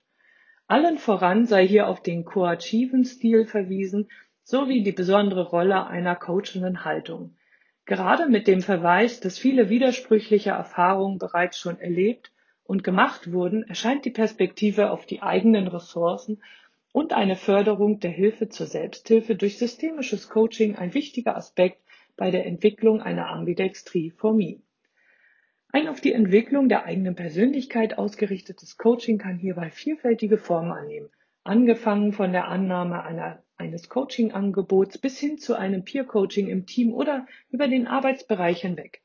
Allen 0.68 0.98
voran 0.98 1.46
sei 1.46 1.68
hier 1.68 1.88
auf 1.88 2.02
den 2.02 2.24
koachieven 2.24 3.04
Stil 3.04 3.46
verwiesen, 3.46 4.10
sowie 4.44 4.82
die 4.82 4.94
besondere 4.94 5.50
Rolle 5.50 5.88
einer 5.88 6.16
coachenden 6.16 6.86
Haltung. 6.86 7.36
Gerade 7.86 8.28
mit 8.30 8.48
dem 8.48 8.62
Verweis, 8.62 9.20
dass 9.20 9.38
viele 9.38 9.70
widersprüchliche 9.70 10.52
Erfahrungen 10.52 11.18
bereits 11.18 11.58
schon 11.58 11.80
erlebt 11.80 12.32
und 12.64 12.84
gemacht 12.84 13.32
wurden, 13.32 13.64
erscheint 13.64 14.06
die 14.06 14.12
Perspektive 14.12 14.92
auf 14.92 15.06
die 15.06 15.22
eigenen 15.22 15.68
Ressourcen 15.68 16.42
und 16.94 17.14
eine 17.14 17.36
Förderung 17.36 18.00
der 18.00 18.12
Hilfe 18.12 18.50
zur 18.50 18.68
Selbsthilfe 18.68 19.36
durch 19.36 19.58
systemisches 19.58 20.30
Coaching 20.30 20.76
ein 20.76 20.94
wichtiger 20.94 21.36
Aspekt 21.36 21.82
bei 22.18 22.32
der 22.32 22.46
Entwicklung 22.46 23.02
einer 23.02 23.30
Ambidextrie 23.30 24.12
for 24.12 24.34
Me. 24.34 24.62
Ein 25.74 25.88
auf 25.88 26.02
die 26.02 26.14
Entwicklung 26.14 26.68
der 26.68 26.86
eigenen 26.86 27.16
Persönlichkeit 27.16 27.98
ausgerichtetes 27.98 28.78
Coaching 28.78 29.18
kann 29.18 29.38
hierbei 29.38 29.72
vielfältige 29.72 30.38
Formen 30.38 30.72
annehmen, 30.72 31.10
angefangen 31.44 32.12
von 32.12 32.34
der 32.34 32.50
Annahme 32.50 33.04
einer 33.04 33.42
eines 33.62 33.90
Coaching-Angebots 33.90 34.98
bis 34.98 35.20
hin 35.20 35.38
zu 35.38 35.56
einem 35.56 35.86
Peer-Coaching 35.86 36.50
im 36.50 36.66
Team 36.66 36.94
oder 36.94 37.28
über 37.52 37.68
den 37.68 37.88
Arbeitsbereich 37.88 38.62
hinweg. 38.62 39.02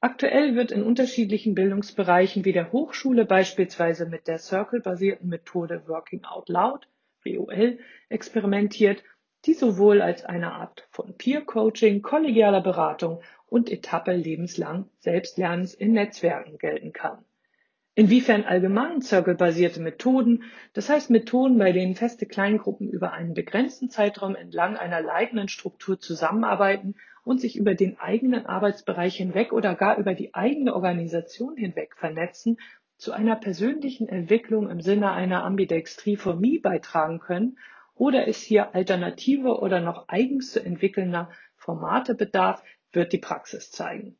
Aktuell 0.00 0.56
wird 0.56 0.72
in 0.72 0.82
unterschiedlichen 0.82 1.54
Bildungsbereichen 1.54 2.46
wie 2.46 2.54
der 2.54 2.72
Hochschule 2.72 3.26
beispielsweise 3.26 4.06
mit 4.06 4.26
der 4.26 4.38
Circle-basierten 4.38 5.28
Methode 5.28 5.82
Working 5.86 6.24
Out 6.24 6.48
Loud, 6.48 6.88
WOL, 7.22 7.78
experimentiert, 8.08 9.04
die 9.44 9.52
sowohl 9.52 10.00
als 10.00 10.24
eine 10.24 10.52
Art 10.52 10.88
von 10.90 11.14
Peer-Coaching, 11.18 12.00
kollegialer 12.00 12.62
Beratung 12.62 13.20
und 13.46 13.70
Etappe 13.70 14.14
lebenslang 14.14 14.88
Selbstlernens 15.00 15.74
in 15.74 15.92
Netzwerken 15.92 16.56
gelten 16.56 16.94
kann. 16.94 17.22
Inwiefern 18.00 18.44
allgemein 18.44 19.02
circle-basierte 19.02 19.78
Methoden, 19.78 20.44
das 20.72 20.88
heißt 20.88 21.10
Methoden, 21.10 21.58
bei 21.58 21.70
denen 21.70 21.94
feste 21.94 22.24
Kleingruppen 22.24 22.88
über 22.88 23.12
einen 23.12 23.34
begrenzten 23.34 23.90
Zeitraum 23.90 24.34
entlang 24.34 24.78
einer 24.78 25.02
leitenden 25.02 25.48
Struktur 25.48 26.00
zusammenarbeiten 26.00 26.94
und 27.24 27.42
sich 27.42 27.56
über 27.56 27.74
den 27.74 28.00
eigenen 28.00 28.46
Arbeitsbereich 28.46 29.16
hinweg 29.16 29.52
oder 29.52 29.74
gar 29.74 29.98
über 29.98 30.14
die 30.14 30.32
eigene 30.32 30.74
Organisation 30.74 31.58
hinweg 31.58 31.94
vernetzen, 31.94 32.56
zu 32.96 33.12
einer 33.12 33.36
persönlichen 33.36 34.08
Entwicklung 34.08 34.70
im 34.70 34.80
Sinne 34.80 35.12
einer 35.12 35.44
Ambidextrie 35.44 36.16
for 36.16 36.36
Me 36.36 36.58
beitragen 36.58 37.18
können 37.18 37.58
oder 37.94 38.26
es 38.26 38.40
hier 38.40 38.74
alternative 38.74 39.60
oder 39.60 39.82
noch 39.82 40.08
eigens 40.08 40.52
zu 40.52 40.64
entwickelnder 40.64 41.28
Formate 41.54 42.14
bedarf, 42.14 42.64
wird 42.92 43.12
die 43.12 43.18
Praxis 43.18 43.70
zeigen. 43.70 44.16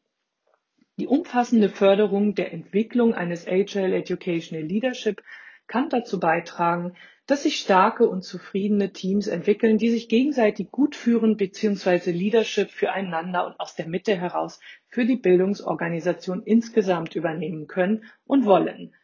Die 1.00 1.06
umfassende 1.06 1.70
Förderung 1.70 2.34
der 2.34 2.52
Entwicklung 2.52 3.14
eines 3.14 3.48
Agile 3.48 3.96
Educational 3.96 4.62
Leadership 4.62 5.22
kann 5.66 5.88
dazu 5.88 6.20
beitragen, 6.20 6.92
dass 7.26 7.44
sich 7.44 7.56
starke 7.56 8.06
und 8.06 8.20
zufriedene 8.22 8.92
Teams 8.92 9.26
entwickeln, 9.26 9.78
die 9.78 9.88
sich 9.88 10.10
gegenseitig 10.10 10.70
gut 10.70 10.94
führen 10.94 11.38
bzw. 11.38 12.10
Leadership 12.10 12.68
füreinander 12.68 13.46
und 13.46 13.58
aus 13.58 13.74
der 13.76 13.88
Mitte 13.88 14.14
heraus 14.14 14.60
für 14.88 15.06
die 15.06 15.16
Bildungsorganisation 15.16 16.42
insgesamt 16.42 17.16
übernehmen 17.16 17.66
können 17.66 18.04
und 18.26 18.44
wollen. 18.44 18.94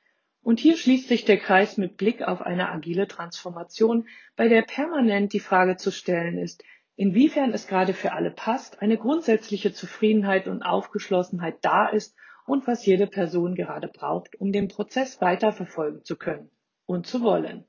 Und 0.43 0.61
hier 0.61 0.77
schließt 0.77 1.09
sich 1.09 1.25
der 1.25 1.39
Kreis 1.39 1.79
mit 1.79 1.97
Blick 1.97 2.21
auf 2.21 2.43
eine 2.43 2.69
agile 2.69 3.09
Transformation, 3.09 4.07
bei 4.37 4.49
der 4.49 4.61
permanent 4.61 5.33
die 5.33 5.41
Frage 5.41 5.79
zu 5.79 5.91
stellen 5.91 6.37
ist, 6.37 6.63
inwiefern 6.97 7.53
es 7.53 7.67
gerade 7.67 7.95
für 7.95 8.13
alle 8.13 8.31
passt, 8.31 8.83
eine 8.83 8.97
grundsätzliche 8.97 9.73
Zufriedenheit 9.73 10.49
und 10.49 10.63
Aufgeschlossenheit 10.63 11.59
da 11.63 11.89
ist 11.89 12.17
und 12.47 12.67
was 12.67 12.85
jede 12.87 13.07
Person 13.07 13.55
gerade 13.55 13.89
braucht, 13.89 14.41
um 14.41 14.53
den 14.53 14.69
Prozess 14.69 15.21
weiterverfolgen 15.21 16.05
zu 16.05 16.17
können 16.17 16.51
und 16.87 17.07
zu 17.07 17.23
wollen. 17.23 17.65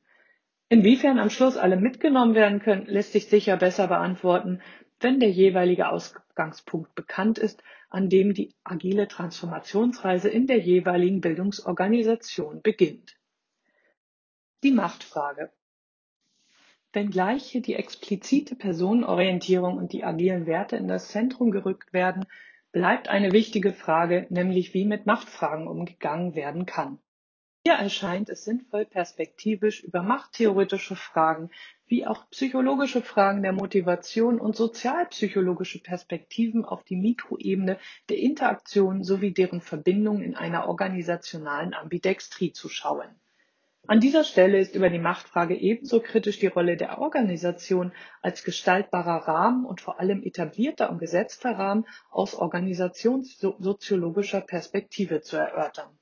Inwiefern 0.69 1.19
am 1.19 1.29
Schluss 1.29 1.57
alle 1.57 1.77
mitgenommen 1.77 2.35
werden 2.35 2.59
können, 2.59 2.85
lässt 2.87 3.13
sich 3.13 3.27
sicher 3.27 3.57
besser 3.57 3.87
beantworten, 3.87 4.61
wenn 4.99 5.19
der 5.19 5.29
jeweilige 5.29 5.89
Ausgangspunkt 5.89 6.95
bekannt 6.95 7.37
ist, 7.37 7.63
an 7.89 8.09
dem 8.09 8.33
die 8.33 8.53
agile 8.63 9.07
Transformationsreise 9.07 10.29
in 10.29 10.47
der 10.47 10.59
jeweiligen 10.59 11.21
Bildungsorganisation 11.21 12.61
beginnt. 12.61 13.17
Die 14.63 14.71
Machtfrage. 14.71 15.51
Wenngleich 16.97 17.43
hier 17.43 17.61
die 17.61 17.75
explizite 17.75 18.55
Personenorientierung 18.55 19.77
und 19.77 19.93
die 19.93 20.03
agilen 20.03 20.47
Werte 20.47 20.77
in 20.77 20.87
das 20.87 21.09
Zentrum 21.09 21.51
gerückt 21.51 21.93
werden, 21.93 22.25
bleibt 22.71 23.07
eine 23.07 23.33
wichtige 23.33 23.71
Frage, 23.71 24.25
nämlich 24.31 24.73
wie 24.73 24.83
mit 24.83 25.05
Machtfragen 25.05 25.67
umgegangen 25.67 26.33
werden 26.33 26.65
kann. 26.65 26.97
Hier 27.63 27.75
erscheint 27.75 28.29
es 28.29 28.45
sinnvoll, 28.45 28.85
perspektivisch 28.85 29.83
über 29.83 30.01
machttheoretische 30.01 30.95
Fragen 30.95 31.51
wie 31.85 32.07
auch 32.07 32.27
psychologische 32.31 33.03
Fragen 33.03 33.43
der 33.43 33.53
Motivation 33.53 34.39
und 34.39 34.55
sozialpsychologische 34.55 35.83
Perspektiven 35.83 36.65
auf 36.65 36.83
die 36.83 36.95
Mikroebene 36.95 37.77
der 38.09 38.17
Interaktion 38.17 39.03
sowie 39.03 39.35
deren 39.35 39.61
Verbindung 39.61 40.23
in 40.23 40.35
einer 40.35 40.67
organisationalen 40.67 41.75
Ambidextrie 41.75 42.53
zu 42.53 42.69
schauen. 42.69 43.19
An 43.89 44.01
dieser 44.01 44.25
Stelle 44.25 44.59
ist 44.59 44.75
über 44.75 44.89
die 44.89 44.99
Machtfrage 44.99 45.55
ebenso 45.55 46.01
kritisch 46.01 46.39
die 46.39 46.47
Rolle 46.47 46.75
der 46.75 46.99
Organisation 46.99 47.93
als 48.21 48.43
gestaltbarer 48.43 49.29
Rahmen 49.29 49.65
und 49.65 49.79
vor 49.79 50.01
allem 50.01 50.23
etablierter 50.23 50.89
und 50.89 50.99
gesetzter 50.99 51.51
Rahmen 51.51 51.85
aus 52.09 52.35
organisationssoziologischer 52.35 54.41
Perspektive 54.41 55.21
zu 55.21 55.37
erörtern. 55.37 55.97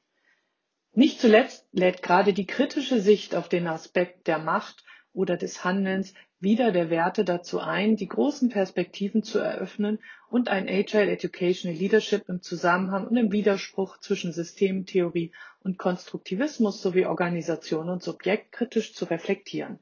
Nicht 0.94 1.20
zuletzt 1.20 1.68
lädt 1.74 2.02
gerade 2.02 2.32
die 2.32 2.48
kritische 2.48 3.02
Sicht 3.02 3.36
auf 3.36 3.50
den 3.50 3.68
Aspekt 3.68 4.28
der 4.28 4.40
Macht 4.40 4.85
oder 5.16 5.38
des 5.38 5.64
Handelns 5.64 6.14
wieder 6.40 6.72
der 6.72 6.90
Werte 6.90 7.26
dazu 7.26 7.60
ein, 7.60 7.96
die 7.96 8.08
großen 8.08 8.50
Perspektiven 8.50 9.24
zu 9.24 9.40
eröffnen 9.40 10.00
und 10.30 10.50
ein 10.50 10.68
Agile 10.68 11.10
Educational 11.10 11.78
Leadership 11.78 12.28
im 12.30 12.42
Zusammenhang 12.42 13.08
und 13.08 13.18
im 13.18 13.32
Widerspruch 13.32 13.98
zwischen 14.00 14.34
Systemtheorie 14.34 15.32
und 15.64 15.78
Konstruktivismus 15.78 16.82
sowie 16.82 17.06
Organisation 17.06 17.90
und 17.90 18.04
Subjekt 18.04 18.52
kritisch 18.52 18.94
zu 18.94 19.06
reflektieren. 19.06 19.80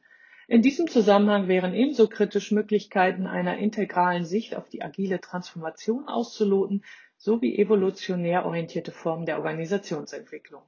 In 0.48 0.62
diesem 0.62 0.88
Zusammenhang 0.88 1.48
wären 1.48 1.74
ebenso 1.74 2.08
kritisch 2.08 2.52
Möglichkeiten 2.52 3.28
einer 3.28 3.58
integralen 3.58 4.26
Sicht 4.26 4.56
auf 4.56 4.70
die 4.70 4.84
agile 4.84 5.20
Transformation 5.20 6.08
auszuloten 6.08 6.84
sowie 7.18 7.58
evolutionär 7.58 8.46
orientierte 8.46 8.92
Formen 8.92 9.26
der 9.26 9.38
Organisationsentwicklung. 9.38 10.62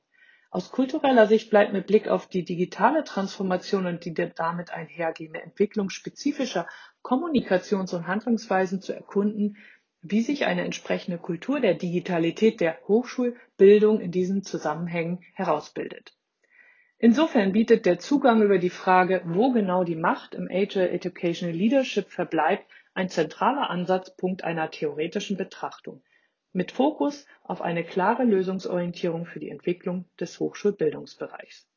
Aus 0.51 0.71
kultureller 0.71 1.27
Sicht 1.27 1.49
bleibt 1.49 1.73
mit 1.73 1.87
Blick 1.87 2.07
auf 2.07 2.27
die 2.27 2.45
digitale 2.45 3.03
Transformation 3.03 3.85
und 3.87 4.05
die 4.05 4.13
damit 4.13 4.71
einhergehende 4.71 5.41
Entwicklung 5.41 5.89
spezifischer 5.89 6.67
Kommunikations- 7.01 7.93
und 7.93 8.07
Handlungsweisen 8.07 8.81
zu 8.81 8.93
erkunden, 8.93 9.57
wie 10.01 10.21
sich 10.21 10.45
eine 10.45 10.63
entsprechende 10.63 11.17
Kultur 11.17 11.59
der 11.59 11.73
Digitalität 11.73 12.61
der 12.61 12.79
Hochschulbildung 12.87 13.99
in 13.99 14.11
diesen 14.11 14.43
Zusammenhängen 14.43 15.23
herausbildet. 15.33 16.15
Insofern 16.97 17.51
bietet 17.51 17.85
der 17.85 17.99
Zugang 17.99 18.41
über 18.41 18.57
die 18.57 18.69
Frage, 18.69 19.21
wo 19.25 19.51
genau 19.51 19.83
die 19.83 19.95
Macht 19.95 20.33
im 20.35 20.47
Agile 20.49 20.89
Educational 20.89 21.55
Leadership 21.55 22.09
verbleibt, 22.09 22.65
ein 22.93 23.09
zentraler 23.09 23.69
Ansatzpunkt 23.69 24.43
einer 24.43 24.71
theoretischen 24.71 25.35
Betrachtung 25.37 26.01
mit 26.55 26.71
Fokus 26.71 27.27
auf 27.43 27.61
eine 27.61 27.83
klare 27.83 28.23
Lösungsorientierung 28.23 29.25
für 29.25 29.39
die 29.39 29.49
Entwicklung 29.49 30.05
des 30.19 30.39
Hochschulbildungsbereichs. 30.39 31.67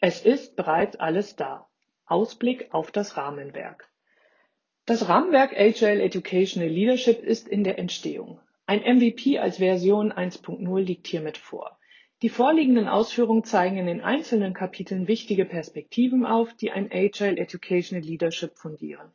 Es 0.00 0.20
ist 0.20 0.56
bereits 0.56 0.96
alles 0.96 1.36
da. 1.36 1.68
Ausblick 2.04 2.74
auf 2.74 2.90
das 2.90 3.16
Rahmenwerk. 3.16 3.88
Das 4.84 5.08
Rahmenwerk 5.08 5.52
Agile 5.56 6.02
Educational 6.02 6.68
Leadership 6.68 7.22
ist 7.22 7.46
in 7.46 7.62
der 7.62 7.78
Entstehung. 7.78 8.40
Ein 8.66 8.80
MVP 8.80 9.38
als 9.38 9.58
Version 9.58 10.12
1.0 10.12 10.80
liegt 10.80 11.06
hiermit 11.06 11.38
vor. 11.38 11.78
Die 12.22 12.28
vorliegenden 12.28 12.88
Ausführungen 12.88 13.44
zeigen 13.44 13.78
in 13.78 13.86
den 13.86 14.00
einzelnen 14.00 14.54
Kapiteln 14.54 15.08
wichtige 15.08 15.44
Perspektiven 15.44 16.26
auf, 16.26 16.52
die 16.54 16.70
ein 16.72 16.90
Agile 16.92 17.36
Educational 17.36 18.04
Leadership 18.04 18.56
fundieren. 18.56 19.12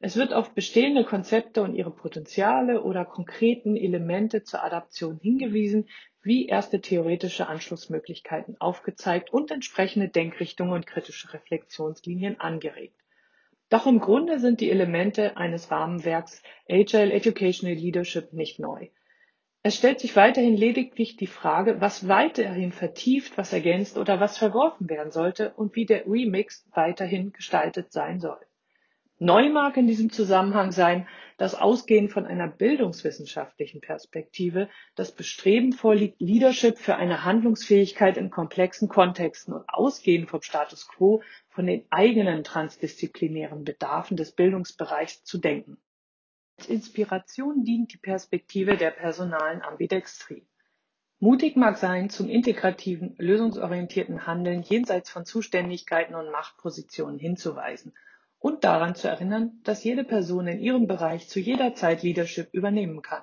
Es 0.00 0.16
wird 0.16 0.32
auf 0.32 0.54
bestehende 0.54 1.04
Konzepte 1.04 1.60
und 1.60 1.74
ihre 1.74 1.90
Potenziale 1.90 2.82
oder 2.82 3.04
konkreten 3.04 3.76
Elemente 3.76 4.44
zur 4.44 4.62
Adaption 4.62 5.18
hingewiesen, 5.18 5.88
wie 6.22 6.46
erste 6.46 6.80
theoretische 6.80 7.48
Anschlussmöglichkeiten 7.48 8.60
aufgezeigt 8.60 9.32
und 9.32 9.50
entsprechende 9.50 10.08
Denkrichtungen 10.08 10.72
und 10.72 10.86
kritische 10.86 11.32
Reflexionslinien 11.32 12.38
angeregt. 12.38 12.94
Doch 13.70 13.86
im 13.86 13.98
Grunde 13.98 14.38
sind 14.38 14.60
die 14.60 14.70
Elemente 14.70 15.36
eines 15.36 15.70
Rahmenwerks 15.70 16.42
Agile 16.68 17.12
Educational 17.12 17.74
Leadership 17.74 18.32
nicht 18.32 18.60
neu. 18.60 18.88
Es 19.64 19.74
stellt 19.74 19.98
sich 19.98 20.14
weiterhin 20.14 20.56
lediglich 20.56 21.16
die 21.16 21.26
Frage, 21.26 21.80
was 21.80 22.06
weiterhin 22.06 22.70
vertieft, 22.70 23.36
was 23.36 23.52
ergänzt 23.52 23.98
oder 23.98 24.20
was 24.20 24.38
verworfen 24.38 24.88
werden 24.88 25.10
sollte 25.10 25.52
und 25.54 25.74
wie 25.74 25.86
der 25.86 26.06
Remix 26.06 26.64
weiterhin 26.72 27.32
gestaltet 27.32 27.92
sein 27.92 28.20
soll. 28.20 28.38
Neu 29.20 29.48
mag 29.48 29.76
in 29.76 29.88
diesem 29.88 30.12
Zusammenhang 30.12 30.70
sein, 30.70 31.08
dass 31.38 31.56
ausgehend 31.56 32.12
von 32.12 32.24
einer 32.24 32.46
bildungswissenschaftlichen 32.46 33.80
Perspektive 33.80 34.68
das 34.94 35.10
Bestreben 35.10 35.72
vorliegt, 35.72 36.20
Leadership 36.20 36.78
für 36.78 36.94
eine 36.94 37.24
Handlungsfähigkeit 37.24 38.16
in 38.16 38.30
komplexen 38.30 38.88
Kontexten 38.88 39.54
und 39.54 39.68
ausgehend 39.68 40.30
vom 40.30 40.42
Status 40.42 40.86
quo 40.86 41.20
von 41.48 41.66
den 41.66 41.84
eigenen 41.90 42.44
transdisziplinären 42.44 43.64
Bedarfen 43.64 44.16
des 44.16 44.30
Bildungsbereichs 44.32 45.24
zu 45.24 45.38
denken. 45.38 45.78
Als 46.56 46.68
Inspiration 46.68 47.64
dient 47.64 47.92
die 47.92 47.98
Perspektive 47.98 48.76
der 48.76 48.92
personalen 48.92 49.62
Ambidextrie. 49.62 50.46
Mutig 51.18 51.56
mag 51.56 51.76
sein, 51.78 52.08
zum 52.08 52.28
integrativen, 52.28 53.16
lösungsorientierten 53.18 54.28
Handeln 54.28 54.62
jenseits 54.62 55.10
von 55.10 55.24
Zuständigkeiten 55.24 56.14
und 56.14 56.30
Machtpositionen 56.30 57.18
hinzuweisen– 57.18 57.92
und 58.38 58.64
daran 58.64 58.94
zu 58.94 59.08
erinnern, 59.08 59.60
dass 59.64 59.84
jede 59.84 60.04
Person 60.04 60.46
in 60.46 60.60
ihrem 60.60 60.86
Bereich 60.86 61.28
zu 61.28 61.40
jeder 61.40 61.74
Zeit 61.74 62.02
Leadership 62.02 62.48
übernehmen 62.52 63.02
kann. 63.02 63.22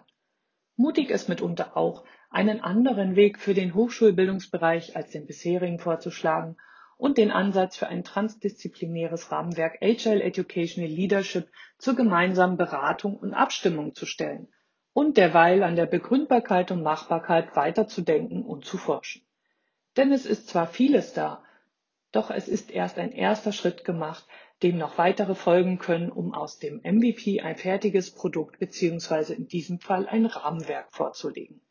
Mutig 0.75 1.09
ist 1.09 1.29
mitunter 1.29 1.77
auch, 1.77 2.03
einen 2.29 2.59
anderen 2.59 3.15
Weg 3.15 3.39
für 3.39 3.53
den 3.53 3.73
Hochschulbildungsbereich 3.73 4.95
als 4.95 5.11
den 5.11 5.25
bisherigen 5.25 5.79
vorzuschlagen 5.79 6.57
und 6.97 7.17
den 7.17 7.31
Ansatz 7.31 7.77
für 7.77 7.87
ein 7.87 8.03
transdisziplinäres 8.03 9.31
Rahmenwerk 9.31 9.77
Agile 9.81 10.21
Educational 10.21 10.89
Leadership 10.89 11.49
zur 11.77 11.95
gemeinsamen 11.95 12.57
Beratung 12.57 13.17
und 13.17 13.33
Abstimmung 13.33 13.95
zu 13.95 14.05
stellen 14.05 14.49
und 14.93 15.17
derweil 15.17 15.63
an 15.63 15.75
der 15.75 15.85
Begründbarkeit 15.85 16.71
und 16.71 16.83
Machbarkeit 16.83 17.55
weiterzudenken 17.55 18.43
und 18.43 18.65
zu 18.65 18.77
forschen. 18.77 19.25
Denn 19.97 20.11
es 20.11 20.25
ist 20.25 20.49
zwar 20.49 20.67
vieles 20.67 21.13
da, 21.13 21.43
doch 22.11 22.31
es 22.31 22.47
ist 22.47 22.71
erst 22.71 22.97
ein 22.97 23.11
erster 23.11 23.51
Schritt 23.51 23.83
gemacht, 23.83 24.25
dem 24.63 24.77
noch 24.77 24.97
weitere 24.97 25.35
folgen 25.35 25.79
können, 25.79 26.11
um 26.11 26.33
aus 26.33 26.59
dem 26.59 26.81
MVP 26.83 27.41
ein 27.41 27.57
fertiges 27.57 28.11
Produkt 28.11 28.59
bzw. 28.59 29.33
in 29.33 29.47
diesem 29.47 29.79
Fall 29.79 30.07
ein 30.07 30.25
Rahmenwerk 30.25 30.91
vorzulegen. 30.91 31.61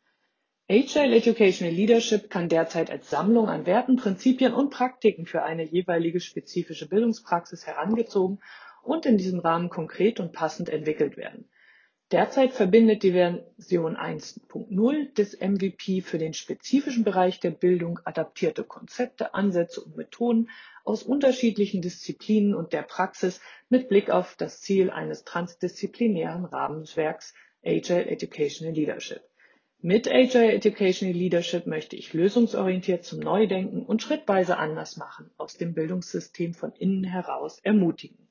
Agile 0.67 1.15
Educational 1.15 1.73
Leadership 1.73 2.29
kann 2.29 2.49
derzeit 2.49 2.89
als 2.89 3.09
Sammlung 3.09 3.49
an 3.49 3.65
Werten, 3.65 3.97
Prinzipien 3.97 4.53
und 4.53 4.71
Praktiken 4.71 5.25
für 5.27 5.43
eine 5.43 5.63
jeweilige 5.63 6.19
spezifische 6.19 6.89
Bildungspraxis 6.89 7.67
herangezogen 7.67 8.39
und 8.81 9.05
in 9.05 9.17
diesem 9.17 9.39
Rahmen 9.39 9.69
konkret 9.69 10.19
und 10.19 10.31
passend 10.31 10.69
entwickelt 10.69 11.17
werden. 11.17 11.49
Derzeit 12.15 12.53
verbindet 12.53 13.03
die 13.03 13.11
Version 13.11 13.97
1.0 13.97 15.13
des 15.15 15.37
MVP 15.37 15.99
für 15.99 16.17
den 16.17 16.33
spezifischen 16.33 17.03
Bereich 17.03 17.41
der 17.41 17.51
Bildung 17.51 17.99
adaptierte 18.05 18.63
Konzepte, 18.63 19.33
Ansätze 19.33 19.81
und 19.81 19.97
Methoden 19.97 20.49
aus 20.85 21.03
unterschiedlichen 21.03 21.81
Disziplinen 21.81 22.55
und 22.55 22.71
der 22.71 22.83
Praxis 22.83 23.41
mit 23.67 23.89
Blick 23.89 24.11
auf 24.11 24.37
das 24.37 24.61
Ziel 24.61 24.91
eines 24.91 25.25
transdisziplinären 25.25 26.45
Rahmenwerks 26.45 27.33
Agile 27.65 28.05
Educational 28.05 28.73
Leadership. 28.73 29.19
Mit 29.81 30.09
Agile 30.09 30.53
Educational 30.53 31.13
Leadership 31.13 31.67
möchte 31.67 31.97
ich 31.97 32.13
lösungsorientiert 32.13 33.03
zum 33.03 33.19
Neudenken 33.19 33.85
und 33.85 34.01
schrittweise 34.01 34.55
anders 34.55 34.95
machen 34.95 35.31
aus 35.35 35.57
dem 35.57 35.73
Bildungssystem 35.73 36.53
von 36.53 36.71
innen 36.79 37.03
heraus 37.03 37.59
ermutigen. 37.59 38.24